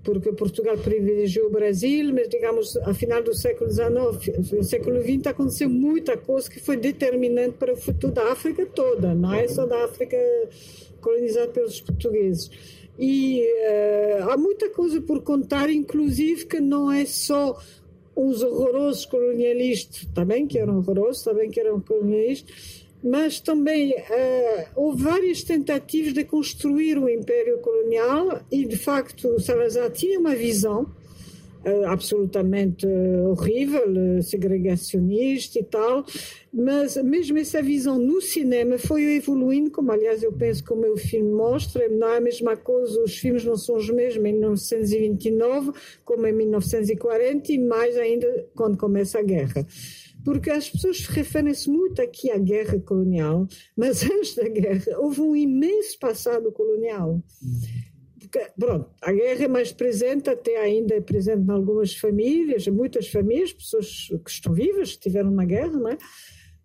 porque 0.09 0.33
Portugal 0.33 0.79
privilegiou 0.79 1.49
o 1.49 1.51
Brasil, 1.51 2.11
mas, 2.15 2.31
digamos, 2.31 2.79
a 2.79 2.95
final 2.95 3.23
do 3.23 3.35
século 3.35 3.71
XIX, 3.71 4.51
no 4.53 4.65
século 4.65 5.03
XX, 5.03 5.27
aconteceu 5.27 5.69
muita 5.69 6.17
coisa 6.17 6.49
que 6.49 6.59
foi 6.59 6.79
determinante 6.79 7.59
para 7.59 7.75
o 7.75 7.77
futuro 7.77 8.15
da 8.15 8.33
África 8.33 8.65
toda, 8.65 9.15
não 9.15 9.35
é 9.35 9.47
só 9.49 9.67
da 9.67 9.85
África 9.85 10.17
colonizada 11.03 11.49
pelos 11.49 11.83
portugueses. 11.83 12.51
E 12.99 13.43
uh, 13.43 14.31
há 14.31 14.37
muita 14.39 14.71
coisa 14.71 14.99
por 15.03 15.23
contar, 15.23 15.69
inclusive 15.69 16.47
que 16.47 16.59
não 16.59 16.91
é 16.91 17.05
só 17.05 17.61
os 18.17 18.43
horrorosos 18.43 19.05
colonialistas, 19.05 20.09
também 20.15 20.47
que 20.47 20.59
eram 20.59 20.79
horrorosos, 20.79 21.23
também 21.23 21.51
que 21.51 21.61
eram 21.61 21.81
colonialistas, 21.81 22.88
mas 23.03 23.41
também 23.41 23.93
uh, 23.93 24.67
houve 24.75 25.03
várias 25.03 25.43
tentativas 25.43 26.13
de 26.13 26.25
construir 26.25 26.99
o 26.99 27.09
Império 27.09 27.59
Colonial 27.59 28.41
e, 28.51 28.65
de 28.65 28.77
facto, 28.77 29.41
Salazar 29.41 29.91
tinha 29.91 30.19
uma 30.19 30.35
visão 30.35 30.83
uh, 31.65 31.87
absolutamente 31.87 32.87
uh, 32.87 33.31
horrível, 33.31 33.85
segregacionista 34.23 35.61
e 35.61 35.63
tal, 35.63 36.05
mas 36.53 36.97
mesmo 36.97 37.39
essa 37.39 37.63
visão 37.63 37.99
no 37.99 38.21
cinema 38.21 38.79
foi 38.79 39.17
evoluindo, 39.17 39.71
como 39.71 39.93
aliás 39.93 40.23
eu 40.23 40.33
penso 40.33 40.65
que 40.65 40.73
o 40.73 40.77
meu 40.77 40.97
filme 40.97 41.31
mostra, 41.31 41.89
não 41.89 42.09
é 42.09 42.17
a 42.17 42.21
mesma 42.21 42.57
coisa, 42.57 43.01
os 43.03 43.17
filmes 43.17 43.45
não 43.45 43.57
são 43.57 43.77
os 43.77 43.89
mesmos 43.91 44.27
em 44.27 44.33
1929 44.33 45.73
como 46.05 46.27
em 46.27 46.33
1940 46.33 47.53
e 47.53 47.59
mais 47.59 47.97
ainda 47.97 48.47
quando 48.57 48.77
começa 48.77 49.21
a 49.21 49.23
guerra 49.23 49.65
porque 50.29 50.51
as 50.51 50.69
pessoas 50.69 51.07
referem-se 51.07 51.71
muito 51.71 52.03
aqui 52.03 52.31
à 52.31 52.37
guerra 52.37 52.79
colonial, 52.81 53.49
mas 53.75 54.03
antes 54.05 54.35
da 54.35 54.47
guerra 54.47 54.99
houve 54.99 55.23
um 55.23 55.35
imenso 55.35 55.99
passado 55.99 56.53
colonial. 56.53 57.25
Porque, 58.21 58.47
pronto, 58.61 58.91
a 59.01 59.11
guerra 59.11 59.45
é 59.45 59.49
mais 59.49 59.73
presente, 59.73 60.29
até 60.29 60.59
ainda 60.59 60.95
é 60.95 61.01
presente 61.01 61.47
em 61.47 61.51
algumas 61.51 61.97
famílias, 61.97 62.69
muitas 62.69 63.09
famílias, 63.09 63.55
pessoas 63.55 64.09
que 64.23 64.31
estão 64.31 64.53
vivas, 64.53 64.93
que 64.93 65.01
tiveram 65.01 65.33
uma 65.33 65.47
guerra, 65.47 65.79
não 65.79 65.89
é? 65.89 65.97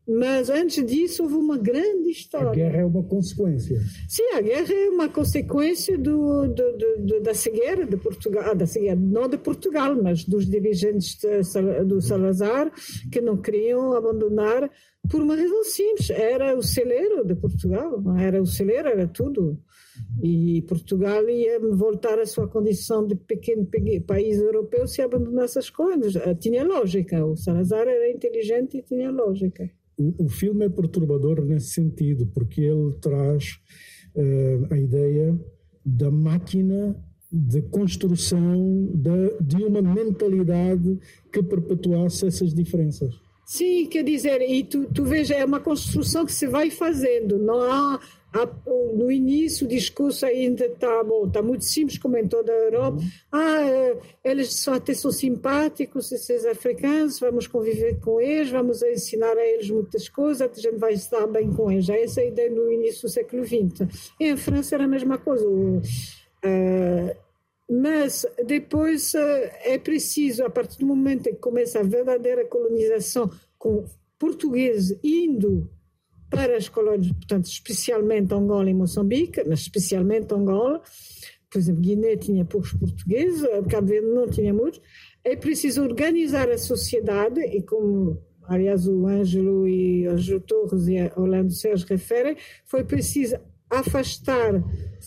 Mas 0.08 0.50
antes 0.50 0.86
disso 0.86 1.24
houve 1.24 1.36
uma 1.36 1.58
grande 1.58 2.10
história. 2.10 2.50
A 2.50 2.54
guerra 2.54 2.78
é 2.82 2.86
uma 2.86 3.04
consequência. 3.04 3.80
Sim, 4.10 4.34
a 4.34 4.42
guerra 4.42 4.74
é 4.74 4.89
uma 4.89 5.08
consequência 5.08 5.98
do, 5.98 6.48
do, 6.48 6.78
do, 6.78 7.22
da 7.22 7.34
cegueira 7.34 7.86
de 7.86 7.96
Portugal, 7.96 8.44
ah, 8.48 8.54
da 8.54 8.66
cegueira, 8.66 8.98
não 8.98 9.30
de 9.30 9.38
Portugal, 9.38 9.96
mas 9.96 10.26
dos 10.26 10.46
dirigentes 10.46 11.16
de, 11.16 11.84
do 11.86 12.02
Salazar 12.02 12.70
que 13.12 13.22
não 13.22 13.38
queriam 13.38 13.94
abandonar 13.94 14.70
por 15.13 15.21
uma 15.21 15.36
razão 15.36 15.63
simples. 15.63 16.10
Era 16.10 16.58
o 16.58 16.63
celeiro 16.63 17.23
de 17.23 17.36
Portugal, 17.36 18.02
era 18.17 18.41
o 18.41 18.45
celeiro, 18.47 18.89
era 18.89 19.08
tudo. 19.08 19.60
E 20.23 20.63
Portugal 20.63 21.30
ia 21.30 21.60
voltar 21.60 22.17
à 22.17 22.26
sua 22.26 22.47
condição 22.47 23.06
de 23.06 23.15
pequeno 23.15 23.67
país 24.08 24.39
europeu 24.39 24.88
se 24.88 25.04
abandonasse 25.04 25.60
as 25.60 25.69
coisas. 25.69 26.15
Ah, 26.15 26.34
tinha 26.34 26.63
lógica. 26.63 27.23
O 27.23 27.38
Salazar 27.38 27.88
era 27.88 28.10
inteligente 28.10 28.78
e 28.78 28.82
tinha 28.82 29.12
lógica 29.12 29.69
o, 29.97 30.26
o 30.26 30.30
filme 30.30 30.65
é 30.65 30.69
perturbador 30.69 31.43
nesse 31.45 31.69
sentido, 31.69 32.26
porque 32.28 32.62
ele 32.62 32.93
traz 33.02 33.60
uh, 34.15 34.73
a 34.73 34.78
ideia 34.78 35.39
da 35.86 36.10
máquina 36.10 36.95
de 37.32 37.62
construção 37.63 38.91
de, 38.93 39.38
de 39.41 39.63
uma 39.63 39.82
mentalidade 39.82 40.99
que 41.32 41.41
perpetuasse 41.41 42.28
essas 42.28 42.54
diferenças. 42.54 43.23
Sim, 43.46 43.88
quer 43.88 44.04
dizer, 44.04 44.42
e 44.42 44.64
tu, 44.64 44.88
tu 44.94 45.04
veja, 45.04 45.36
é 45.36 45.44
uma 45.44 45.60
construção 45.60 46.26
que 46.26 46.32
se 46.32 46.48
vai 46.48 46.70
fazendo, 46.70 47.38
não 47.38 47.62
há, 47.62 48.00
no 48.96 49.12
início 49.12 49.66
o 49.66 49.70
discurso 49.70 50.26
ainda 50.26 50.66
está 50.66 51.04
bom, 51.04 51.28
está 51.28 51.42
muito 51.42 51.66
simples 51.66 51.98
como 52.00 52.18
em 52.18 52.28
toda 52.28 52.52
a 52.52 52.56
Europa, 52.56 52.98
uhum. 52.98 53.10
ah, 53.32 53.62
eh, 53.62 53.98
eles 54.24 54.56
só 54.56 54.76
até 54.76 54.94
são 54.94 55.12
simpáticos, 55.12 56.12
esses 56.12 56.46
africanos, 56.46 57.20
vamos 57.20 57.46
conviver 57.46 58.00
com 58.00 58.20
eles, 58.20 58.50
vamos 58.50 58.82
ensinar 58.82 59.38
a 59.38 59.46
eles 59.46 59.70
muitas 59.70 60.10
coisas, 60.10 60.42
a 60.42 60.62
gente 60.62 60.78
vai 60.78 60.94
estar 60.94 61.28
bem 61.28 61.52
com 61.52 61.72
eles, 61.72 61.86
já 61.86 61.96
essa 61.96 62.22
é 62.22 62.24
a 62.24 62.28
ideia 62.28 62.50
no 62.50 62.72
início 62.72 63.04
do 63.04 63.10
século 63.10 63.46
XX. 63.46 64.14
E 64.20 64.30
em 64.30 64.38
França 64.38 64.76
era 64.76 64.86
a 64.86 64.88
mesma 64.88 65.18
coisa, 65.18 65.46
uh, 65.48 67.23
mas 67.69 68.26
depois 68.45 69.13
eh, 69.15 69.73
é 69.73 69.78
preciso, 69.78 70.43
a 70.43 70.49
partir 70.49 70.80
do 70.80 70.86
momento 70.86 71.28
em 71.28 71.34
que 71.34 71.39
começa 71.39 71.80
a 71.80 71.84
verdadeira 71.84 72.45
colonização 72.45 73.30
com 73.58 73.86
portugueses 74.19 74.97
indo 75.04 75.69
para 76.30 76.58
as 76.58 76.67
colônias, 76.67 77.12
portanto, 77.12 77.45
especialmente 77.45 78.34
Angola 78.34 78.69
e 78.69 78.73
Moçambique, 78.73 79.43
mas 79.47 79.62
especialmente 79.62 80.34
Angola, 80.34 80.82
por 81.49 81.60
exemplo, 81.60 81.82
Guiné 81.82 82.17
tinha 82.17 82.43
poucos 82.43 82.73
portugueses, 82.73 83.43
eh, 83.43 83.62
Cabo 83.69 83.88
Verde 83.88 84.08
não 84.08 84.28
tinha 84.28 84.54
muitos, 84.54 84.82
é 85.23 85.36
preciso 85.36 85.84
organizar 85.84 86.49
a 86.49 86.58
sociedade 86.58 87.39
e 87.39 87.62
como 87.62 88.21
aliás 88.45 88.88
o 88.88 89.08
Ângelo 89.08 89.67
e 89.67 90.06
Ângelo 90.06 90.41
Torres 90.41 90.88
e 90.88 90.97
Orlando 91.15 91.52
Sérgio 91.52 91.88
referem, 91.88 92.36
foi 92.65 92.84
preciso 92.84 93.38
afastar, 93.80 94.64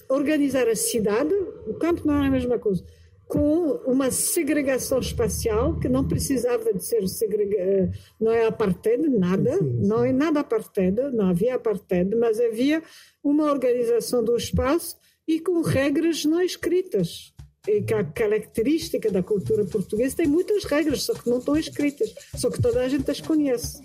organizar 0.08 0.68
a 0.68 0.76
cidade, 0.76 1.34
o 1.66 1.74
campo 1.74 2.06
não 2.06 2.22
é 2.22 2.26
a 2.26 2.30
mesma 2.30 2.58
coisa, 2.58 2.84
com 3.28 3.72
uma 3.86 4.10
segregação 4.10 5.00
espacial 5.00 5.78
que 5.78 5.88
não 5.88 6.06
precisava 6.06 6.72
de 6.72 6.84
ser 6.84 7.08
segregada, 7.08 7.92
não 8.20 8.30
é 8.30 8.46
apartheid, 8.46 9.08
nada, 9.08 9.58
não 9.60 10.04
é 10.04 10.12
nada 10.12 10.40
apartheid, 10.40 10.96
não 11.12 11.30
havia 11.30 11.56
apartheid, 11.56 12.14
mas 12.14 12.40
havia 12.40 12.82
uma 13.22 13.50
organização 13.50 14.22
do 14.22 14.36
espaço 14.36 14.96
e 15.26 15.40
com 15.40 15.60
regras 15.60 16.24
não 16.24 16.40
escritas. 16.40 17.32
E 17.66 17.82
que 17.82 17.94
a 17.94 18.04
característica 18.04 19.10
da 19.10 19.24
cultura 19.24 19.64
portuguesa 19.64 20.18
tem 20.18 20.26
muitas 20.28 20.62
regras, 20.62 21.02
só 21.02 21.12
que 21.14 21.28
não 21.28 21.38
estão 21.38 21.56
escritas, 21.56 22.14
só 22.36 22.48
que 22.48 22.62
toda 22.62 22.80
a 22.80 22.88
gente 22.88 23.10
as 23.10 23.20
conhece. 23.20 23.82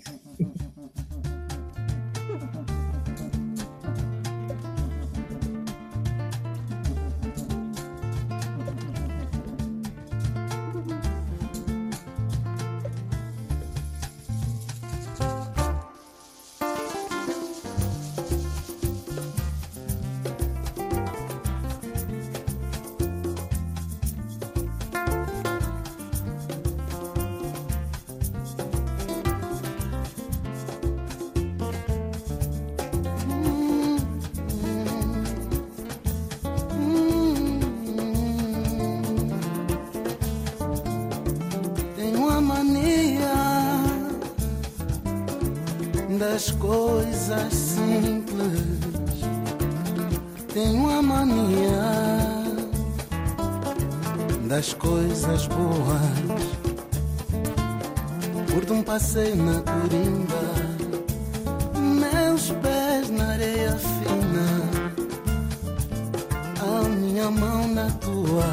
Tua, 68.12 68.52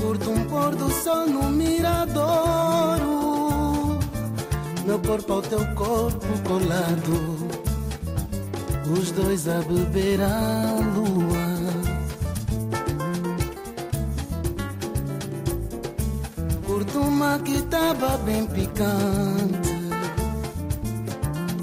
curto 0.00 0.30
um 0.30 0.44
pôr 0.44 0.74
do 0.74 0.90
sol 0.90 1.26
no 1.26 1.50
miradouro, 1.50 3.08
meu 4.86 4.98
corpo 5.00 5.34
ao 5.34 5.42
teu 5.42 5.66
corpo 5.74 6.26
colado, 6.48 7.36
os 8.98 9.10
dois 9.12 9.46
a 9.48 9.60
beber 9.60 10.20
a 10.22 10.80
lua. 10.94 11.50
que 17.38 17.62
tava 17.62 18.16
bem 18.18 18.46
picante. 18.46 19.70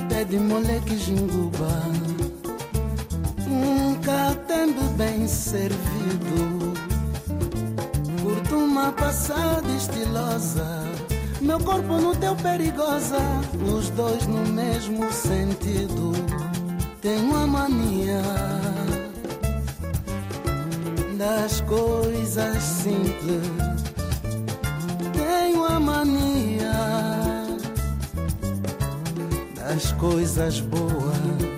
Pé 0.10 0.24
de 0.24 0.40
moleque 0.40 0.98
jinguba. 0.98 2.07
Um 4.08 4.10
catembe 4.10 4.84
bem 4.96 5.28
servido. 5.28 6.74
Curto 8.22 8.56
uma 8.56 8.90
passada 8.94 9.68
estilosa. 9.76 10.86
Meu 11.42 11.60
corpo 11.60 11.98
no 11.98 12.16
teu 12.16 12.34
perigosa. 12.38 13.20
Os 13.70 13.90
dois 13.90 14.26
no 14.26 14.46
mesmo 14.46 15.12
sentido. 15.12 16.14
Tenho 17.02 17.36
a 17.36 17.46
mania 17.46 18.22
das 21.18 21.60
coisas 21.62 22.64
simples 22.64 23.42
tenho 25.14 25.66
a 25.66 25.80
mania 25.80 26.72
das 29.56 29.92
coisas 29.94 30.62
boas. 30.62 31.58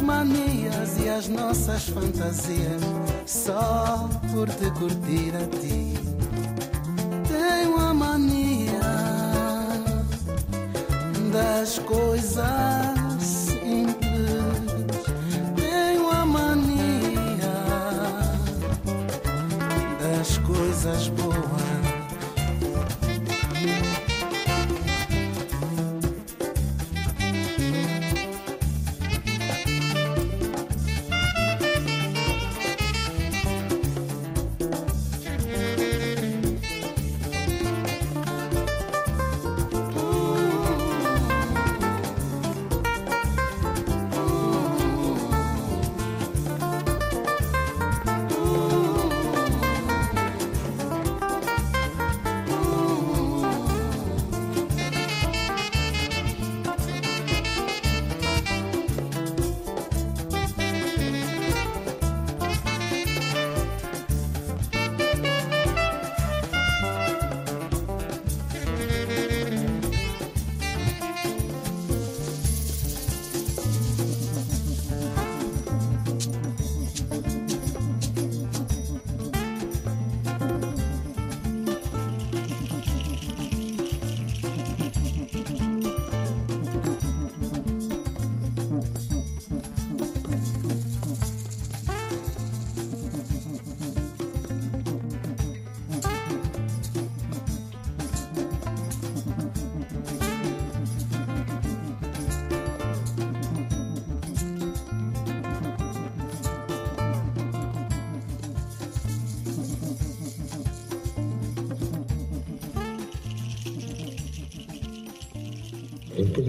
manias 0.00 0.98
e 0.98 1.08
as 1.08 1.28
nossas 1.28 1.88
fantasias, 1.88 2.82
só 3.26 4.08
por 4.32 4.48
te 4.48 4.70
curtir 4.78 5.34
a 5.34 5.46
ti. 5.58 5.94
Tenho 7.28 7.76
a 7.78 7.94
mania 7.94 8.80
das 11.32 11.78
coisas 11.80 12.99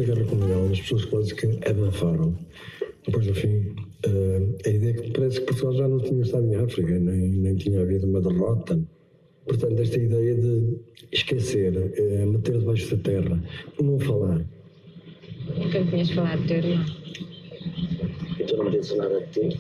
da 0.02 0.14
guerra 0.14 0.26
colonial, 0.28 0.70
as 0.72 0.82
pessoas 0.82 1.06
quase 1.06 1.36
que 1.36 1.48
abafaram. 1.70 2.36
Depois, 3.06 3.28
no 3.28 3.34
fim, 3.34 3.76
uh, 4.06 4.58
a 4.66 4.70
ideia 4.70 4.92
é 4.92 4.94
que 4.94 5.12
parece 5.12 5.40
que 5.40 5.46
Portugal 5.48 5.74
já 5.74 5.88
não 5.88 6.00
tinha 6.00 6.22
estado 6.22 6.46
em 6.46 6.56
África, 6.56 7.00
nem, 7.00 7.30
nem 7.30 7.56
tinha 7.56 7.82
havido 7.82 8.08
uma 8.08 8.22
derrota. 8.22 8.80
Portanto, 9.46 9.80
esta 9.80 10.00
ideia 10.00 10.36
de 10.36 10.78
esquecer, 11.12 11.76
uh, 11.76 12.28
meter 12.28 12.60
debaixo 12.60 12.96
da 12.96 13.04
terra, 13.04 13.44
não 13.82 14.00
falar. 14.00 14.46
Nunca 15.58 15.84
tinhas 15.86 16.12
falado 16.12 16.42
do 16.42 16.48
teu 16.48 16.58
irmão? 16.58 16.86
E 18.40 18.44
tu 18.44 18.58
não 18.58 18.66
me 18.66 18.72
dizes 18.72 18.98
nada 18.98 19.20
de 19.22 19.50
ti? 19.50 19.60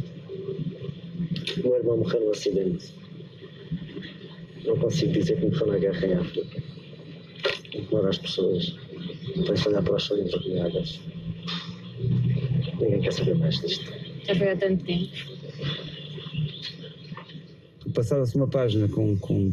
O 1.60 1.64
meu 1.64 1.76
irmão 1.76 1.98
morreu 1.98 2.22
num 2.22 2.32
acidente. 2.32 2.94
Não 4.66 4.78
consigo 4.78 5.14
dizer 5.14 5.40
que 5.40 5.46
morreu 5.48 5.68
na 5.68 5.78
guerra 5.78 6.08
em 6.08 6.14
África. 6.14 6.64
Ignora 7.74 8.10
as 8.10 8.18
pessoas. 8.18 8.76
Tens 9.46 9.62
de 9.62 9.68
olhar 9.68 9.84
para 9.84 9.96
os 9.96 10.04
sonhos 10.04 10.34
orgulhadas. 10.34 11.00
Ninguém 12.80 13.02
quer 13.02 13.14
saber 13.14 13.36
mais 13.36 13.60
disto. 13.60 13.92
Já 14.26 14.36
foi 14.36 14.50
há 14.50 14.58
tanto 14.58 14.84
tempo. 14.84 15.12
Passava-se 17.94 18.36
uma 18.36 18.48
página 18.48 18.88
com, 18.88 19.18
com, 19.18 19.52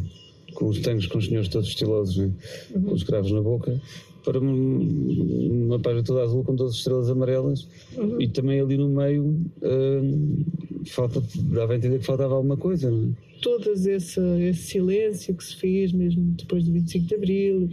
com 0.53 0.67
os 0.67 0.79
tanques, 0.79 1.07
com 1.07 1.17
os 1.17 1.25
senhores 1.25 1.49
todos 1.49 1.67
estilosos, 1.67 2.17
né? 2.17 2.31
uhum. 2.73 2.83
com 2.83 2.93
os 2.93 3.03
cravos 3.03 3.31
na 3.31 3.41
boca, 3.41 3.79
para 4.23 4.39
uma 4.39 5.79
página 5.79 6.03
toda 6.03 6.23
azul 6.23 6.43
com 6.43 6.55
todas 6.55 6.73
as 6.73 6.79
estrelas 6.79 7.09
amarelas 7.09 7.67
uhum. 7.97 8.21
e 8.21 8.27
também 8.27 8.59
ali 8.59 8.77
no 8.77 8.87
meio 8.89 9.23
uh, 9.61 10.85
falta, 10.85 11.21
dava 11.51 11.73
a 11.73 11.75
entender 11.75 11.99
que 11.99 12.05
faltava 12.05 12.35
alguma 12.35 12.57
coisa, 12.57 12.89
não 12.89 13.09
é? 13.09 13.28
Todo 13.41 13.71
esse, 13.71 14.19
esse 14.41 14.61
silêncio 14.61 15.35
que 15.35 15.43
se 15.43 15.55
fez 15.55 15.91
mesmo 15.91 16.33
depois 16.37 16.63
do 16.63 16.71
25 16.73 17.05
de 17.05 17.15
Abril, 17.15 17.69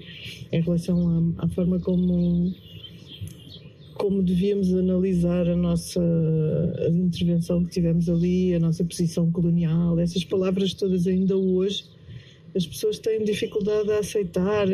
em 0.53 0.61
relação 0.61 1.35
à, 1.39 1.45
à 1.45 1.49
forma 1.49 1.81
como 1.81 2.55
como 3.95 4.23
devíamos 4.23 4.75
analisar 4.75 5.49
a 5.49 5.57
nossa 5.57 6.01
a 6.01 6.89
intervenção 6.91 7.65
que 7.65 7.71
tivemos 7.71 8.09
ali, 8.09 8.55
a 8.55 8.61
nossa 8.61 8.85
posição 8.85 9.33
colonial, 9.33 9.99
essas 9.99 10.23
palavras 10.23 10.75
todas 10.75 11.07
ainda 11.07 11.37
hoje 11.37 11.85
as 12.57 12.67
pessoas 12.67 12.99
têm 12.99 13.23
dificuldade 13.23 13.91
a 13.93 13.99
aceitar 13.99 14.67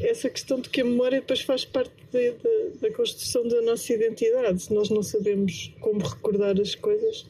essa 0.00 0.30
questão 0.30 0.60
de 0.60 0.68
que 0.68 0.80
a 0.80 0.84
memória 0.84 1.20
depois 1.20 1.40
faz 1.40 1.64
parte 1.64 1.92
de, 2.12 2.32
de, 2.32 2.78
da 2.80 2.90
construção 2.92 3.46
da 3.46 3.60
nossa 3.62 3.92
identidade. 3.92 4.62
Se 4.62 4.72
nós 4.72 4.88
não 4.88 5.02
sabemos 5.02 5.72
como 5.80 5.98
recordar 6.00 6.60
as 6.60 6.74
coisas, 6.74 7.26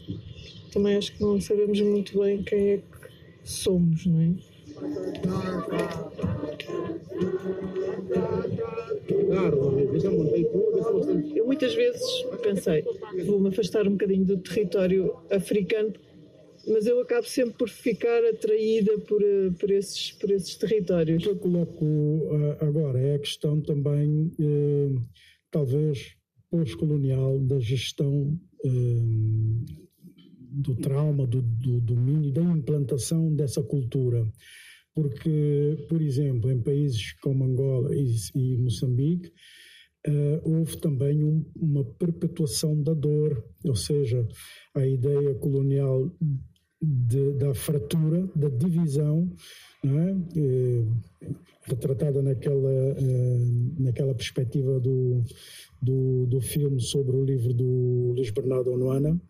também 0.73 0.97
acho 0.97 1.13
que 1.15 1.23
não 1.23 1.41
sabemos 1.41 1.81
muito 1.81 2.19
bem 2.19 2.43
quem 2.43 2.71
é 2.71 2.77
que 2.79 3.09
somos, 3.45 4.07
não 4.07 4.21
é? 4.21 4.35
Eu 11.35 11.47
muitas 11.47 11.75
vezes 11.75 12.03
pensei, 12.43 12.85
vou-me 13.25 13.49
afastar 13.49 13.87
um 13.87 13.93
bocadinho 13.93 14.25
do 14.25 14.39
território 14.39 15.15
africano 15.31 15.93
mas 16.67 16.87
eu 16.87 17.01
acabo 17.01 17.27
sempre 17.27 17.55
por 17.55 17.69
ficar 17.69 18.25
atraída 18.25 18.97
por, 19.01 19.23
eh, 19.23 19.51
por, 19.59 19.71
esses, 19.71 20.13
por 20.13 20.31
esses 20.31 20.55
territórios. 20.55 21.21
O 21.21 21.27
que 21.27 21.31
eu 21.31 21.37
coloco 21.37 21.85
uh, 21.85 22.57
agora 22.61 23.01
é 23.01 23.17
a 23.17 23.19
questão 23.19 23.61
também, 23.61 24.33
uh, 24.39 25.03
talvez, 25.51 26.15
pós-colonial, 26.51 27.41
da 27.41 27.59
gestão 27.59 28.39
uh, 28.65 29.82
do 30.53 30.75
trauma, 30.77 31.27
do, 31.27 31.43
do 31.43 31.81
domínio, 31.81 32.33
da 32.33 32.43
implantação 32.43 33.35
dessa 33.35 33.62
cultura. 33.62 34.27
Porque, 34.95 35.87
por 35.88 36.03
exemplo, 36.03 36.51
em 36.51 36.61
países 36.61 37.12
como 37.21 37.45
Angola 37.45 37.95
e, 37.97 38.15
e 38.35 38.59
Moçambique, 38.59 39.33
houve 40.43 40.77
também 40.79 41.23
um, 41.23 41.45
uma 41.57 41.85
perpetuação 41.85 42.83
da 42.83 42.93
dor, 42.93 43.43
ou 43.65 43.75
seja, 43.75 44.27
a 44.75 44.87
ideia 44.87 45.35
colonial 45.37 46.11
de, 46.81 47.33
da 47.35 47.55
fratura, 47.55 48.29
da 48.35 48.49
divisão, 48.49 49.33
é? 49.85 50.41
Eh, 50.41 50.85
retratada 51.65 52.21
naquela, 52.23 52.71
eh, 52.71 53.38
naquela 53.79 54.15
perspectiva 54.15 54.81
do, 54.81 55.23
do, 55.81 56.27
do, 56.27 56.41
filme 56.41 56.81
sobre 56.81 57.17
o 57.17 57.25
livro 57.25 57.55
do 57.55 58.12
Luís 58.17 58.31
Bernardo 58.31 58.73
Onuana, 58.73 59.21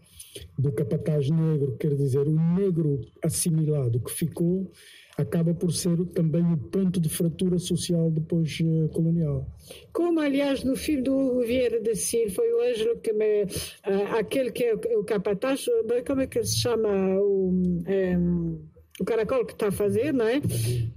do 0.59 0.73
capataz 0.73 1.29
negro, 1.31 1.77
quer 1.79 1.95
dizer, 1.95 2.27
o 2.27 2.55
negro 2.55 3.01
assimilado 3.23 4.01
que 4.01 4.11
ficou 4.11 4.71
acaba 5.16 5.55
por 5.55 5.73
ser 5.73 5.97
também 6.07 6.42
o 6.42 6.57
ponto 6.57 7.01
de 7.01 7.09
fratura 7.09 7.59
social 7.59 8.11
depois 8.11 8.59
uh, 8.61 8.88
colonial. 8.88 9.47
Como, 9.92 10.21
aliás, 10.21 10.64
no 10.64 10.75
filme 10.75 11.03
do 11.03 11.40
Vieira 11.40 11.81
da 11.81 11.95
Silva, 11.95 12.35
foi 12.37 12.53
o 12.53 12.62
Ângelo 12.62 12.99
que 13.01 13.12
me, 13.12 13.45
uh, 13.45 14.16
aquele 14.18 14.51
que 14.51 14.64
é 14.64 14.75
o, 14.75 15.05
capataz, 15.05 15.66
como 16.07 16.23
é 16.23 16.27
que 16.27 16.42
se 16.42 16.61
chama 16.61 16.88
o, 17.21 17.51
um, 17.51 18.62
o 19.01 19.05
caracol 19.05 19.45
que 19.45 19.53
está 19.53 19.69
a 19.69 19.73
fazer, 19.73 20.13
não 20.13 20.27
é? 20.27 20.41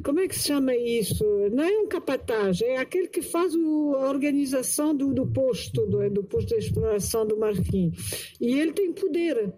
Como 0.03 0.19
é 0.19 0.27
que 0.27 0.37
se 0.37 0.47
chama 0.47 0.75
isso? 0.75 1.23
Não 1.51 1.63
é 1.63 1.79
um 1.79 1.87
capataz, 1.87 2.61
é 2.61 2.77
aquele 2.77 3.07
que 3.07 3.21
faz 3.21 3.55
o, 3.55 3.95
a 3.95 4.09
organização 4.09 4.95
do, 4.95 5.13
do 5.13 5.27
posto, 5.27 5.85
do, 5.85 6.09
do 6.09 6.23
posto 6.23 6.49
de 6.49 6.65
exploração 6.65 7.25
do 7.25 7.37
Marquinhos. 7.37 8.35
E 8.39 8.59
ele 8.59 8.73
tem 8.73 8.91
poder. 8.91 9.53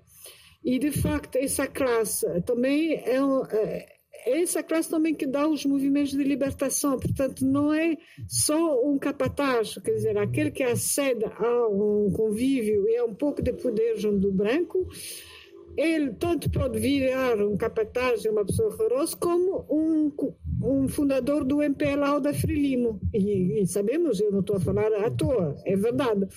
E, 0.63 0.79
de 0.79 0.91
facto, 0.91 1.37
essa 1.37 1.65
classe 1.67 2.25
também 2.41 2.95
é, 2.95 3.15
é 3.15 3.97
é 4.27 4.41
essa 4.41 4.61
classe 4.61 4.89
também 4.89 5.15
que 5.15 5.25
dá 5.25 5.47
os 5.47 5.65
movimentos 5.65 6.11
de 6.11 6.21
libertação. 6.21 6.99
Portanto, 6.99 7.45
não 7.45 7.73
é 7.73 7.97
só 8.27 8.85
um 8.85 8.97
capataz, 8.97 9.75
quer 9.75 9.91
dizer, 9.91 10.17
aquele 10.17 10.51
que 10.51 10.63
acede 10.63 11.23
a 11.23 11.67
um 11.69 12.11
convívio 12.11 12.89
e 12.89 12.97
a 12.97 13.05
um 13.05 13.13
pouco 13.13 13.41
de 13.41 13.53
poder 13.53 13.97
junto 13.97 14.19
do 14.19 14.31
branco, 14.31 14.85
ele 15.77 16.13
tanto 16.13 16.49
pode 16.49 16.79
virar 16.79 17.37
um 17.37 17.55
capataz, 17.55 18.25
uma 18.25 18.43
pessoa 18.43 18.73
horrorosa, 18.73 19.15
como 19.15 19.65
um, 19.69 20.11
um 20.63 20.87
fundador 20.87 21.43
do 21.43 21.61
MPLA 21.61 22.19
da 22.19 22.33
Frelimo. 22.33 22.99
E, 23.13 23.61
e, 23.61 23.67
sabemos, 23.67 24.19
eu 24.19 24.31
não 24.31 24.39
estou 24.39 24.55
a 24.55 24.59
falar 24.59 24.91
à 25.05 25.11
toa, 25.11 25.55
é 25.65 25.75
verdade. 25.75 26.27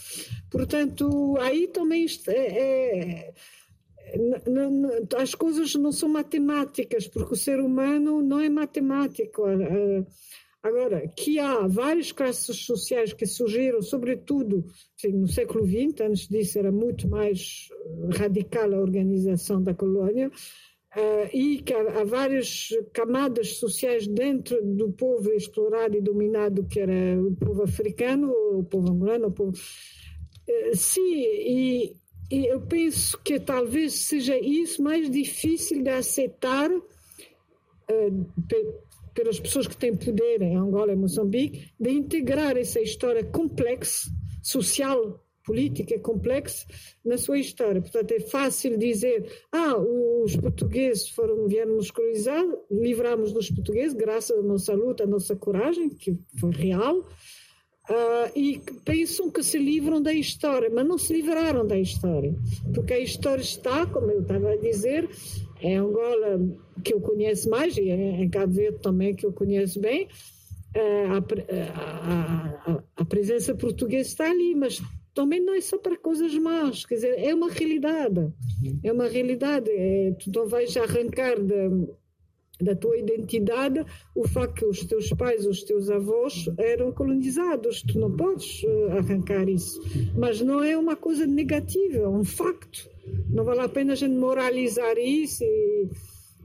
Portanto, 0.50 1.38
aí 1.40 1.68
também 1.68 2.06
é, 2.28 3.32
é 3.32 3.32
as 5.16 5.34
coisas 5.34 5.74
não 5.74 5.92
são 5.92 6.08
matemáticas, 6.08 7.06
porque 7.08 7.34
o 7.34 7.36
ser 7.36 7.60
humano 7.60 8.20
não 8.20 8.40
é 8.40 8.48
matemático. 8.48 9.42
Agora, 10.62 11.08
que 11.08 11.38
há 11.38 11.66
várias 11.66 12.12
classes 12.12 12.64
sociais 12.64 13.12
que 13.12 13.24
surgiram, 13.24 13.80
sobretudo 13.80 14.64
no 15.10 15.26
século 15.26 15.64
XX, 15.64 16.00
antes 16.02 16.28
disso 16.28 16.58
era 16.58 16.70
muito 16.70 17.08
mais 17.08 17.68
radical 18.18 18.74
a 18.74 18.80
organização 18.80 19.62
da 19.62 19.72
colônia, 19.72 20.30
e 21.32 21.62
que 21.62 21.72
há, 21.72 22.04
várias 22.04 22.68
camadas 22.92 23.56
sociais 23.56 24.06
dentro 24.06 24.60
do 24.62 24.92
povo 24.92 25.30
explorado 25.32 25.96
e 25.96 26.02
dominado, 26.02 26.66
que 26.66 26.80
era 26.80 27.18
o 27.18 27.34
povo 27.36 27.62
africano, 27.62 28.30
o 28.52 28.64
povo 28.64 28.92
angolano, 28.92 29.28
o 29.28 29.32
povo. 29.32 29.52
Sim, 30.74 31.22
e 31.22 31.96
e 32.30 32.46
eu 32.46 32.60
penso 32.60 33.18
que 33.24 33.40
talvez 33.40 33.92
seja 33.92 34.38
isso 34.38 34.80
mais 34.80 35.10
difícil 35.10 35.82
de 35.82 35.90
aceitar 35.90 36.70
uh, 36.70 36.82
pelas 39.14 39.38
pessoas 39.40 39.66
que 39.66 39.76
têm 39.76 39.94
poder 39.94 40.42
em 40.42 40.56
Angola 40.56 40.92
e 40.92 40.96
Moçambique, 40.96 41.72
de 41.78 41.90
integrar 41.90 42.56
essa 42.56 42.80
história 42.80 43.24
complexa, 43.24 44.10
social, 44.42 45.24
política 45.44 45.98
complexa, 45.98 46.66
na 47.04 47.18
sua 47.18 47.38
história. 47.38 47.80
Portanto, 47.80 48.12
é 48.12 48.20
fácil 48.20 48.78
dizer, 48.78 49.30
ah, 49.50 49.76
os 49.76 50.36
portugueses 50.36 51.08
foram, 51.08 51.48
vieram 51.48 51.76
nos 51.76 51.90
colonizar, 51.90 52.44
livramos 52.70 53.32
dos 53.32 53.50
portugueses, 53.50 53.94
graças 53.94 54.38
à 54.38 54.42
nossa 54.42 54.74
luta, 54.74 55.04
à 55.04 55.06
nossa 55.06 55.34
coragem, 55.34 55.88
que 55.88 56.18
foi 56.38 56.52
real, 56.52 57.06
Uh, 57.88 58.30
e 58.38 58.62
pensam 58.84 59.32
que 59.32 59.42
se 59.42 59.58
livram 59.58 60.00
da 60.00 60.12
história, 60.12 60.70
mas 60.72 60.86
não 60.86 60.96
se 60.96 61.12
livraram 61.12 61.66
da 61.66 61.76
história, 61.76 62.32
porque 62.72 62.92
a 62.92 63.00
história 63.00 63.42
está, 63.42 63.84
como 63.84 64.12
eu 64.12 64.20
estava 64.20 64.52
a 64.52 64.56
dizer, 64.56 65.10
em 65.60 65.76
Angola, 65.76 66.40
que 66.82 66.94
eu 66.94 67.00
conheço 67.00 67.48
mais, 67.48 67.76
e 67.76 67.90
em 67.90 68.28
Cabo 68.28 68.52
Verde 68.52 68.78
também, 68.80 69.14
que 69.14 69.26
eu 69.26 69.32
conheço 69.32 69.80
bem, 69.80 70.08
uh, 70.76 71.12
a, 71.12 72.72
a, 72.72 72.82
a, 72.96 73.04
presença 73.04 73.54
portuguesa 73.54 74.08
está 74.08 74.30
ali, 74.30 74.54
mas 74.54 74.80
também 75.14 75.40
não 75.40 75.54
é 75.54 75.60
só 75.60 75.76
para 75.78 75.98
coisas 75.98 76.34
más, 76.34 76.86
quer 76.86 76.94
dizer, 76.94 77.18
é 77.18 77.34
uma 77.34 77.50
realidade, 77.50 78.32
é 78.82 78.92
uma 78.92 79.08
realidade, 79.08 79.70
é, 79.70 80.12
tu 80.12 80.30
não 80.32 80.46
vais 80.46 80.76
arrancar 80.76 81.40
de, 81.40 81.88
da 82.60 82.76
tua 82.76 82.96
identidade 82.96 83.84
o 84.14 84.28
facto 84.28 84.54
que 84.54 84.64
os 84.66 84.84
teus 84.84 85.08
pais, 85.10 85.46
os 85.46 85.62
teus 85.62 85.90
avós 85.90 86.48
eram 86.58 86.92
colonizados. 86.92 87.82
Tu 87.82 87.98
não 87.98 88.14
podes 88.14 88.62
arrancar 88.90 89.48
isso. 89.48 89.80
Mas 90.16 90.40
não 90.40 90.62
é 90.62 90.76
uma 90.76 90.96
coisa 90.96 91.26
negativa, 91.26 91.98
é 91.98 92.08
um 92.08 92.24
facto. 92.24 92.88
Não 93.28 93.44
vale 93.44 93.60
a 93.60 93.68
pena 93.68 93.92
a 93.92 93.96
gente 93.96 94.14
moralizar 94.14 94.96
isso 94.98 95.44
e, 95.44 95.88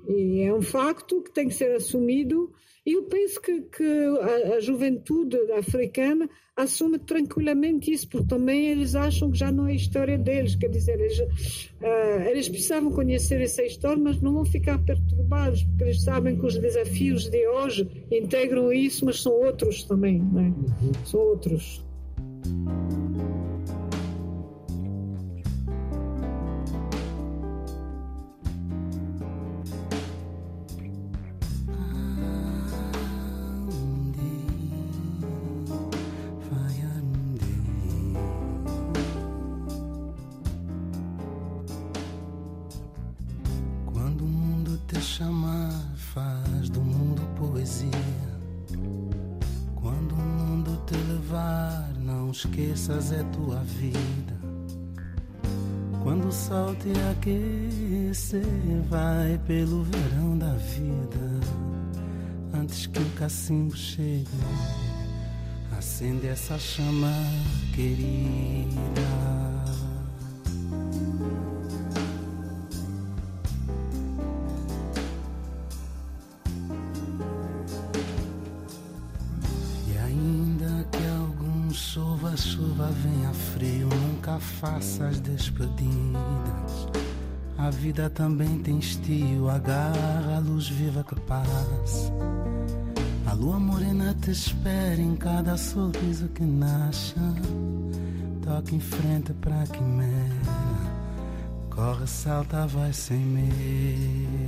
E 0.08 0.42
é 0.42 0.54
um 0.54 0.62
facto 0.62 1.22
que 1.22 1.32
tem 1.32 1.48
que 1.48 1.54
ser 1.54 1.76
assumido 1.76 2.52
e 2.86 2.94
eu 2.94 3.04
penso 3.04 3.42
que, 3.42 3.62
que 3.62 3.84
a, 3.84 4.58
a, 4.58 4.60
juventude 4.60 5.36
africana 5.54 6.30
assume 6.56 7.00
tranquilamente 7.00 7.92
isso, 7.92 8.08
porque 8.08 8.28
também 8.28 8.68
eles 8.68 8.94
acham 8.94 9.32
que 9.32 9.40
já 9.40 9.52
não 9.52 9.66
é 9.66 9.74
história 9.74 10.20
deles, 10.20 10.56
quer 10.56 10.70
dizer, 10.70 11.00
eles, 11.00 11.20
uh, 11.20 12.30
eles 12.30 12.48
precisavam 12.48 12.92
conhecer 12.92 13.42
essa 13.42 13.64
história, 13.64 14.02
mas 14.02 14.22
não 14.22 14.34
vão 14.34 14.46
ficar 14.46 14.78
perturbados, 14.86 15.64
porque 15.64 15.84
eles 15.84 16.04
sabem 16.04 16.38
que 16.38 16.46
os 16.46 16.60
desafios 16.60 17.28
de 17.28 17.48
hoje 17.48 18.06
integram 18.12 18.72
isso, 18.72 19.04
mas 19.04 19.20
são 19.20 19.34
outros 19.34 19.84
também, 19.84 20.22
né? 20.22 20.54
são 21.06 21.20
outros. 21.22 21.84
É 52.92 53.24
tua 53.34 53.60
vida. 53.64 54.36
Quando 56.04 56.28
o 56.28 56.32
sol 56.32 56.76
te 56.76 56.92
aquecer, 57.12 58.46
vai 58.88 59.40
pelo 59.48 59.84
verão 59.84 60.38
da 60.38 60.54
vida. 60.54 61.40
Antes 62.54 62.86
que 62.86 63.00
o 63.00 63.10
cacimbo 63.18 63.76
chegue, 63.76 64.28
acende 65.76 66.28
essa 66.28 66.60
chama 66.60 67.12
querida. 67.74 68.76
Faças 84.76 85.20
despedidas. 85.22 86.88
A 87.58 87.70
vida 87.70 88.10
também 88.10 88.60
tem 88.60 88.78
estio, 88.78 89.50
agarra 89.50 90.36
a 90.36 90.40
luz 90.40 90.68
viva 90.68 91.04
que 91.04 91.18
passa. 91.22 92.12
A 93.26 93.34
lua 93.34 93.58
morena 93.58 94.14
te 94.22 94.32
espera 94.32 95.00
em 95.00 95.16
cada 95.16 95.56
sorriso 95.56 96.28
que 96.30 96.44
nasce. 96.44 97.16
Toca 98.44 98.76
em 98.76 98.80
frente 98.80 99.34
para 99.34 99.62
a 99.62 99.68
quimera. 99.68 100.36
Corre, 101.70 102.06
salta, 102.06 102.68
vai 102.68 102.92
sem 102.92 103.20
medo. 103.20 104.45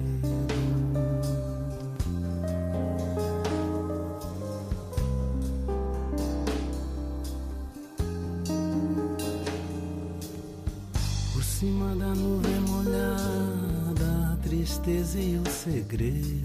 O 16.10 16.37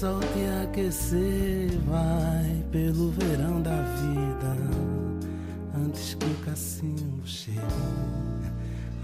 sol 0.00 0.18
te 0.32 0.46
aquecer, 0.62 1.68
vai 1.86 2.64
pelo 2.72 3.10
verão 3.10 3.60
da 3.60 3.82
vida. 4.00 4.56
Antes 5.76 6.14
que 6.14 6.24
o 6.24 6.34
cacimbo 6.36 7.26
chegue, 7.26 7.60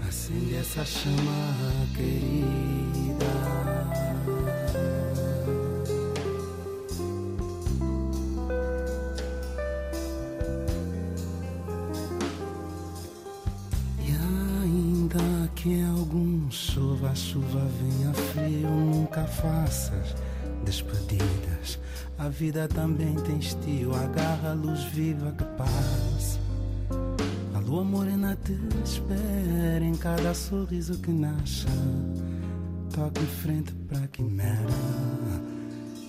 acende 0.07 0.55
essa 0.55 0.83
chama 0.83 1.87
querida. 1.95 3.27
chuva 17.17 17.67
venha 17.81 18.13
frio, 18.13 18.69
nunca 18.69 19.23
faças 19.25 20.15
despedidas. 20.67 21.79
A 22.19 22.27
vida 22.27 22.67
também 22.67 23.15
tem 23.15 23.39
estio, 23.39 23.95
agarra 23.95 24.51
a 24.51 24.53
luz 24.53 24.83
viva 24.85 25.31
que 25.31 25.43
passa. 25.57 26.39
A 27.53 27.59
lua 27.59 27.83
morena 27.83 28.37
te 28.43 28.57
espera 28.83 29.83
em 29.83 29.95
cada 29.95 30.33
sorriso 30.33 30.99
que 30.99 31.11
nasce. 31.11 31.65
Toca 32.93 33.21
em 33.21 33.27
frente 33.27 33.73
para 33.87 33.99
a 33.99 34.07
quimera. 34.07 34.67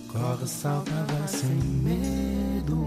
Corre, 0.09 0.47
salta, 0.47 0.91
vai 0.91 1.27
sem 1.27 1.55
medo. 1.55 2.85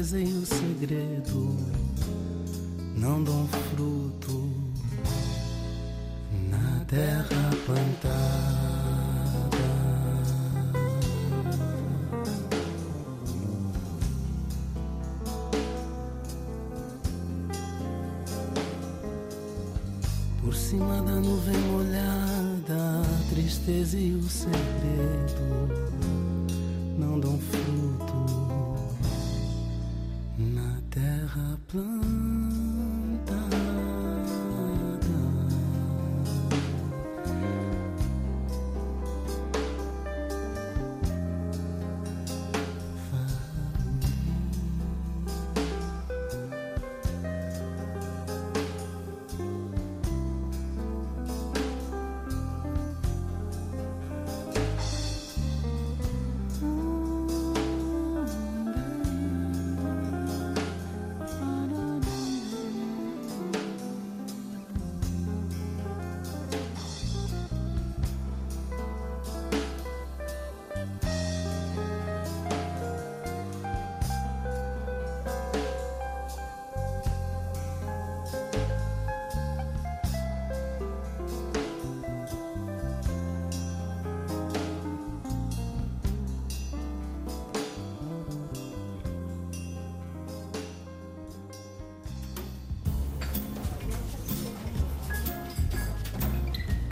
E 0.00 0.24
o 0.24 0.46
segredo. 0.46 1.56
Não 2.96 3.22
dão 3.22 3.46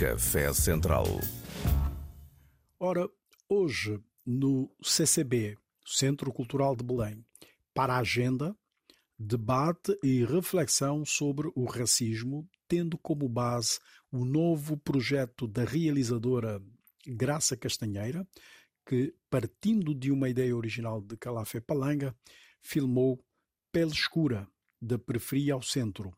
Café 0.09 0.55
Central. 0.55 1.05
Ora, 2.81 3.07
hoje 3.47 4.01
no 4.25 4.75
CCB, 4.83 5.59
Centro 5.85 6.33
Cultural 6.33 6.75
de 6.75 6.83
Belém, 6.83 7.23
para 7.75 7.93
a 7.93 7.99
agenda, 7.99 8.57
debate 9.19 9.99
e 10.03 10.25
reflexão 10.25 11.05
sobre 11.05 11.53
o 11.55 11.67
racismo, 11.67 12.49
tendo 12.67 12.97
como 12.97 13.29
base 13.29 13.79
o 14.11 14.25
novo 14.25 14.79
projeto 14.79 15.47
da 15.47 15.63
realizadora 15.63 16.59
Graça 17.07 17.55
Castanheira, 17.55 18.27
que, 18.87 19.15
partindo 19.29 19.95
de 19.95 20.11
uma 20.11 20.31
ideia 20.31 20.57
original 20.57 21.03
de 21.03 21.19
Calafé 21.19 21.61
Palanga, 21.61 22.17
filmou 22.63 23.23
Pele 23.71 23.93
Escura, 23.93 24.49
da 24.81 24.99
periferia 24.99 25.53
ao 25.53 25.61
centro, 25.61 26.17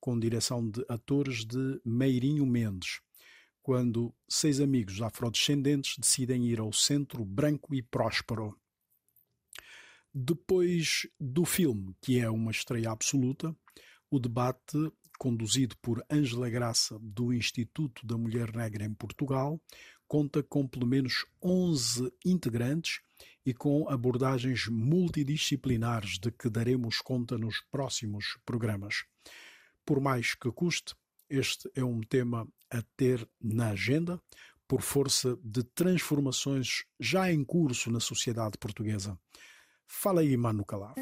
com 0.00 0.18
direção 0.18 0.68
de 0.68 0.84
atores 0.88 1.44
de 1.44 1.80
Meirinho 1.84 2.44
Mendes, 2.44 3.00
quando 3.68 4.14
seis 4.26 4.60
amigos 4.60 5.02
afrodescendentes 5.02 5.98
decidem 5.98 6.46
ir 6.46 6.58
ao 6.58 6.72
centro 6.72 7.22
branco 7.22 7.74
e 7.74 7.82
próspero. 7.82 8.58
Depois 10.10 11.06
do 11.20 11.44
filme, 11.44 11.94
que 12.00 12.18
é 12.18 12.30
uma 12.30 12.50
estreia 12.50 12.90
absoluta, 12.90 13.54
o 14.10 14.18
debate, 14.18 14.90
conduzido 15.18 15.76
por 15.82 16.02
Ângela 16.10 16.48
Graça, 16.48 16.98
do 16.98 17.30
Instituto 17.30 18.06
da 18.06 18.16
Mulher 18.16 18.56
Negra 18.56 18.86
em 18.86 18.94
Portugal, 18.94 19.60
conta 20.06 20.42
com 20.42 20.66
pelo 20.66 20.86
menos 20.86 21.26
11 21.44 22.10
integrantes 22.24 23.02
e 23.44 23.52
com 23.52 23.86
abordagens 23.86 24.66
multidisciplinares 24.66 26.18
de 26.18 26.32
que 26.32 26.48
daremos 26.48 27.02
conta 27.02 27.36
nos 27.36 27.60
próximos 27.70 28.38
programas. 28.46 29.04
Por 29.84 30.00
mais 30.00 30.34
que 30.34 30.50
custe, 30.50 30.94
este 31.28 31.70
é 31.74 31.84
um 31.84 32.00
tema 32.00 32.46
a 32.70 32.82
ter 32.96 33.28
na 33.40 33.70
agenda 33.70 34.20
por 34.66 34.82
força 34.82 35.38
de 35.42 35.62
transformações 35.62 36.84
já 37.00 37.32
em 37.32 37.42
curso 37.42 37.90
na 37.90 38.00
sociedade 38.00 38.58
portuguesa. 38.58 39.18
Fala 39.86 40.20
aí, 40.20 40.36
Mano 40.36 40.64
Calaf. 40.64 40.98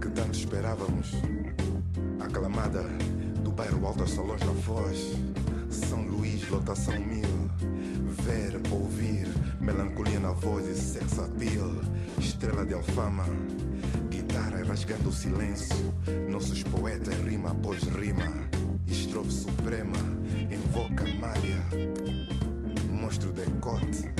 que 0.00 0.08
tanto 0.08 0.36
esperávamos. 0.36 1.12
Aclamada 2.20 2.82
do 3.44 3.52
bairro 3.52 3.86
Alto 3.86 4.02
aos 4.02 4.10
Salões 4.10 4.40
da 4.40 4.54
Foz, 4.62 5.16
São 5.70 6.02
Luís, 6.02 6.48
lotação 6.48 6.98
mil. 6.98 7.22
Ver, 8.24 8.60
ouvir, 8.70 9.28
melancolia 9.60 10.18
na 10.18 10.32
voz 10.32 10.66
e 10.66 10.74
sex 10.74 11.18
appeal. 11.18 11.70
Estrela 12.18 12.64
de 12.64 12.74
alfama, 12.74 13.24
guitarra 14.10 14.64
rasgando 14.64 15.08
o 15.08 15.12
silêncio. 15.12 15.76
Nossos 16.28 16.62
poetas, 16.64 17.14
rima 17.24 17.50
após 17.50 17.82
rima. 17.84 18.32
Estrofe 18.86 19.32
suprema, 19.32 19.98
invoca 20.50 21.04
malha. 21.20 21.62
monstro 22.90 23.32
decote, 23.32 24.10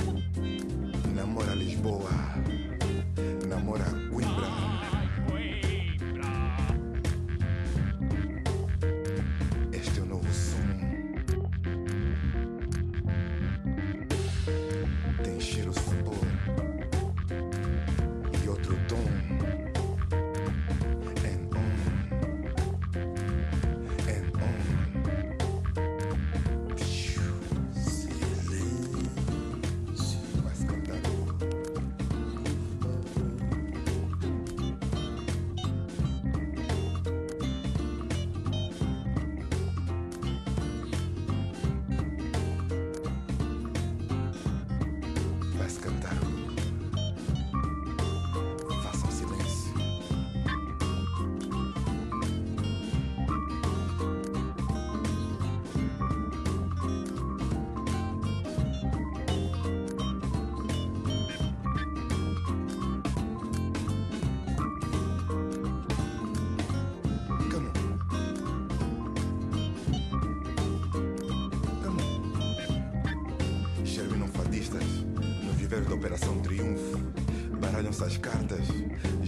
namora 1.13 1.53
Lisboa 1.53 2.09
namora 3.53 3.85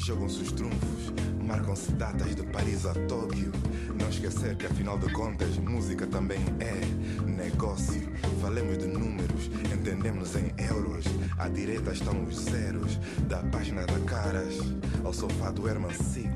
jogam-se 0.06 0.44
os 0.44 0.52
trunfos, 0.52 1.12
marcam-se 1.44 1.92
datas 1.94 2.36
de 2.36 2.44
Paris 2.44 2.86
a 2.86 2.94
Tóquio. 2.94 3.52
Não 4.00 4.08
esquecer 4.08 4.56
que 4.56 4.68
afinal 4.68 5.00
de 5.00 5.12
contas, 5.12 5.58
música 5.58 6.06
também 6.06 6.38
é 6.60 7.26
negócio. 7.26 8.08
Falemos 8.40 8.78
de 8.78 8.86
números, 8.86 9.50
entendemos 9.74 10.36
em 10.36 10.54
euros. 10.64 11.06
À 11.40 11.48
direita 11.50 11.92
estão 11.92 12.24
os 12.24 12.38
zeros, 12.38 13.00
da 13.28 13.40
página 13.46 13.84
da 13.84 14.00
Caras 14.02 14.60
ao 15.04 15.12
sofá 15.12 15.50
do 15.50 15.68
Herman 15.68 15.92
Sick. 15.92 16.30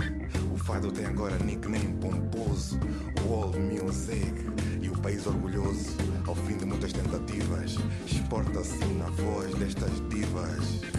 O 0.52 0.58
fado 0.58 0.92
tem 0.92 1.06
agora 1.06 1.38
nickname 1.38 1.94
pomposo, 2.02 2.80
World 3.28 3.60
Music. 3.60 4.34
E 4.82 4.90
o 4.90 4.98
país 4.98 5.28
orgulhoso, 5.28 5.96
ao 6.30 6.36
fim 6.36 6.58
de 6.58 6.66
muitas 6.66 6.94
tentativas, 6.94 7.76
exporta-se 8.06 8.86
na 8.86 9.10
voz 9.10 9.52
destas 9.56 9.92
divas. 10.10 10.99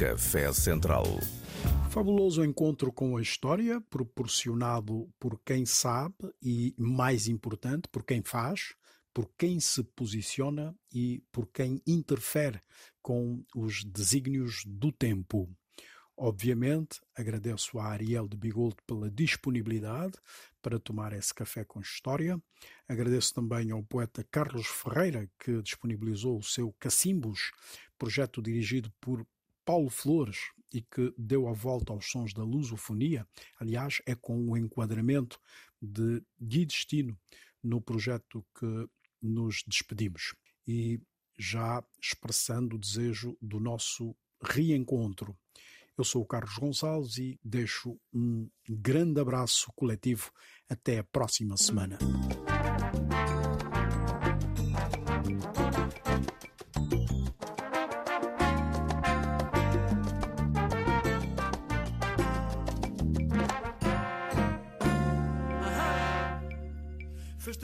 Café 0.00 0.50
Central. 0.54 1.04
Fabuloso 1.90 2.42
encontro 2.42 2.90
com 2.90 3.18
a 3.18 3.20
história, 3.20 3.82
proporcionado 3.82 5.06
por 5.20 5.38
quem 5.44 5.66
sabe 5.66 6.14
e, 6.42 6.74
mais 6.78 7.28
importante, 7.28 7.86
por 7.92 8.02
quem 8.02 8.22
faz, 8.22 8.74
por 9.12 9.30
quem 9.36 9.60
se 9.60 9.84
posiciona 9.84 10.74
e 10.90 11.22
por 11.30 11.46
quem 11.48 11.82
interfere 11.86 12.62
com 13.02 13.44
os 13.54 13.84
desígnios 13.84 14.62
do 14.66 14.90
tempo. 14.90 15.54
Obviamente, 16.16 16.98
agradeço 17.14 17.78
a 17.78 17.88
Ariel 17.88 18.26
de 18.26 18.38
Bigold 18.38 18.76
pela 18.86 19.10
disponibilidade 19.10 20.14
para 20.62 20.80
tomar 20.80 21.12
esse 21.12 21.34
café 21.34 21.62
com 21.62 21.78
história. 21.78 22.42
Agradeço 22.88 23.34
também 23.34 23.70
ao 23.70 23.82
poeta 23.82 24.26
Carlos 24.30 24.66
Ferreira, 24.66 25.28
que 25.38 25.60
disponibilizou 25.60 26.38
o 26.38 26.42
seu 26.42 26.74
Cacimbos, 26.78 27.50
projeto 27.98 28.40
dirigido 28.40 28.90
por 28.98 29.26
Paulo 29.70 29.88
Flores 29.88 30.50
e 30.74 30.82
que 30.82 31.14
deu 31.16 31.46
a 31.46 31.52
volta 31.52 31.92
aos 31.92 32.10
sons 32.10 32.34
da 32.34 32.42
lusofonia. 32.42 33.24
Aliás, 33.56 34.02
é 34.04 34.16
com 34.16 34.50
o 34.50 34.56
enquadramento 34.56 35.38
de 35.80 36.20
Gui 36.42 36.66
Destino 36.66 37.16
no 37.62 37.80
projeto 37.80 38.44
que 38.58 38.88
nos 39.22 39.62
despedimos. 39.64 40.34
E 40.66 41.00
já 41.38 41.84
expressando 42.02 42.74
o 42.74 42.78
desejo 42.80 43.38
do 43.40 43.60
nosso 43.60 44.12
reencontro. 44.42 45.38
Eu 45.96 46.02
sou 46.02 46.22
o 46.22 46.26
Carlos 46.26 46.58
Gonçalves 46.58 47.18
e 47.18 47.38
deixo 47.44 47.96
um 48.12 48.50
grande 48.68 49.20
abraço 49.20 49.72
coletivo. 49.76 50.32
Até 50.68 50.98
a 50.98 51.04
próxima 51.04 51.56
semana. 51.56 51.96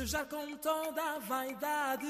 Festejar 0.07 0.27
com 0.27 0.57
toda 0.59 1.03
a 1.03 1.19
vaidade 1.19 2.07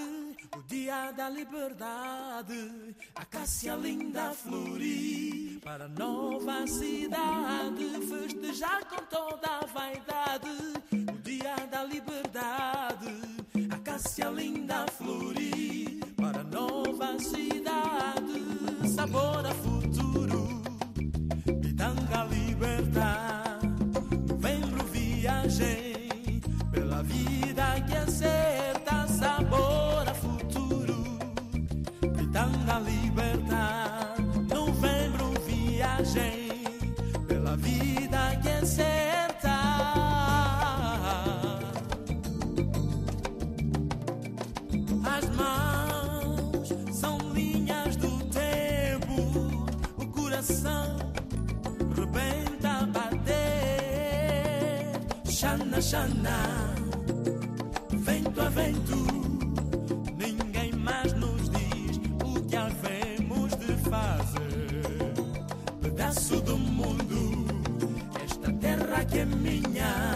o 0.54 0.62
dia 0.68 1.12
da 1.12 1.30
liberdade. 1.30 2.94
A 3.14 3.24
Cássia 3.24 3.74
linda 3.74 4.32
florir 4.32 5.58
para 5.60 5.86
a 5.86 5.88
nova 5.88 6.66
cidade. 6.66 7.86
Festejar 8.06 8.84
com 8.84 9.02
toda 9.06 9.48
a 9.48 9.64
vaidade 9.64 10.50
o 11.08 11.18
dia 11.22 11.56
da 11.70 11.84
liberdade. 11.84 13.08
A 13.70 13.78
Cássia 13.78 14.28
linda 14.28 14.84
florir 14.88 15.98
para 16.16 16.40
a 16.40 16.44
nova 16.44 17.18
cidade. 17.18 18.90
Sabor 18.94 19.46
a 19.46 19.54
futuro, 19.54 20.62
pitanga 21.62 22.24
Xana, 55.88 56.74
vento 57.92 58.40
a 58.40 58.48
vento, 58.48 59.06
ninguém 60.18 60.72
mais 60.72 61.12
nos 61.12 61.48
diz 61.48 62.00
o 62.24 62.42
que 62.42 62.56
havemos 62.56 63.52
de 63.54 63.72
fazer. 63.88 65.14
Pedaço 65.80 66.40
do 66.40 66.58
mundo, 66.58 67.46
esta 68.20 68.52
terra 68.54 69.04
que 69.04 69.18
é 69.20 69.24
minha, 69.26 70.15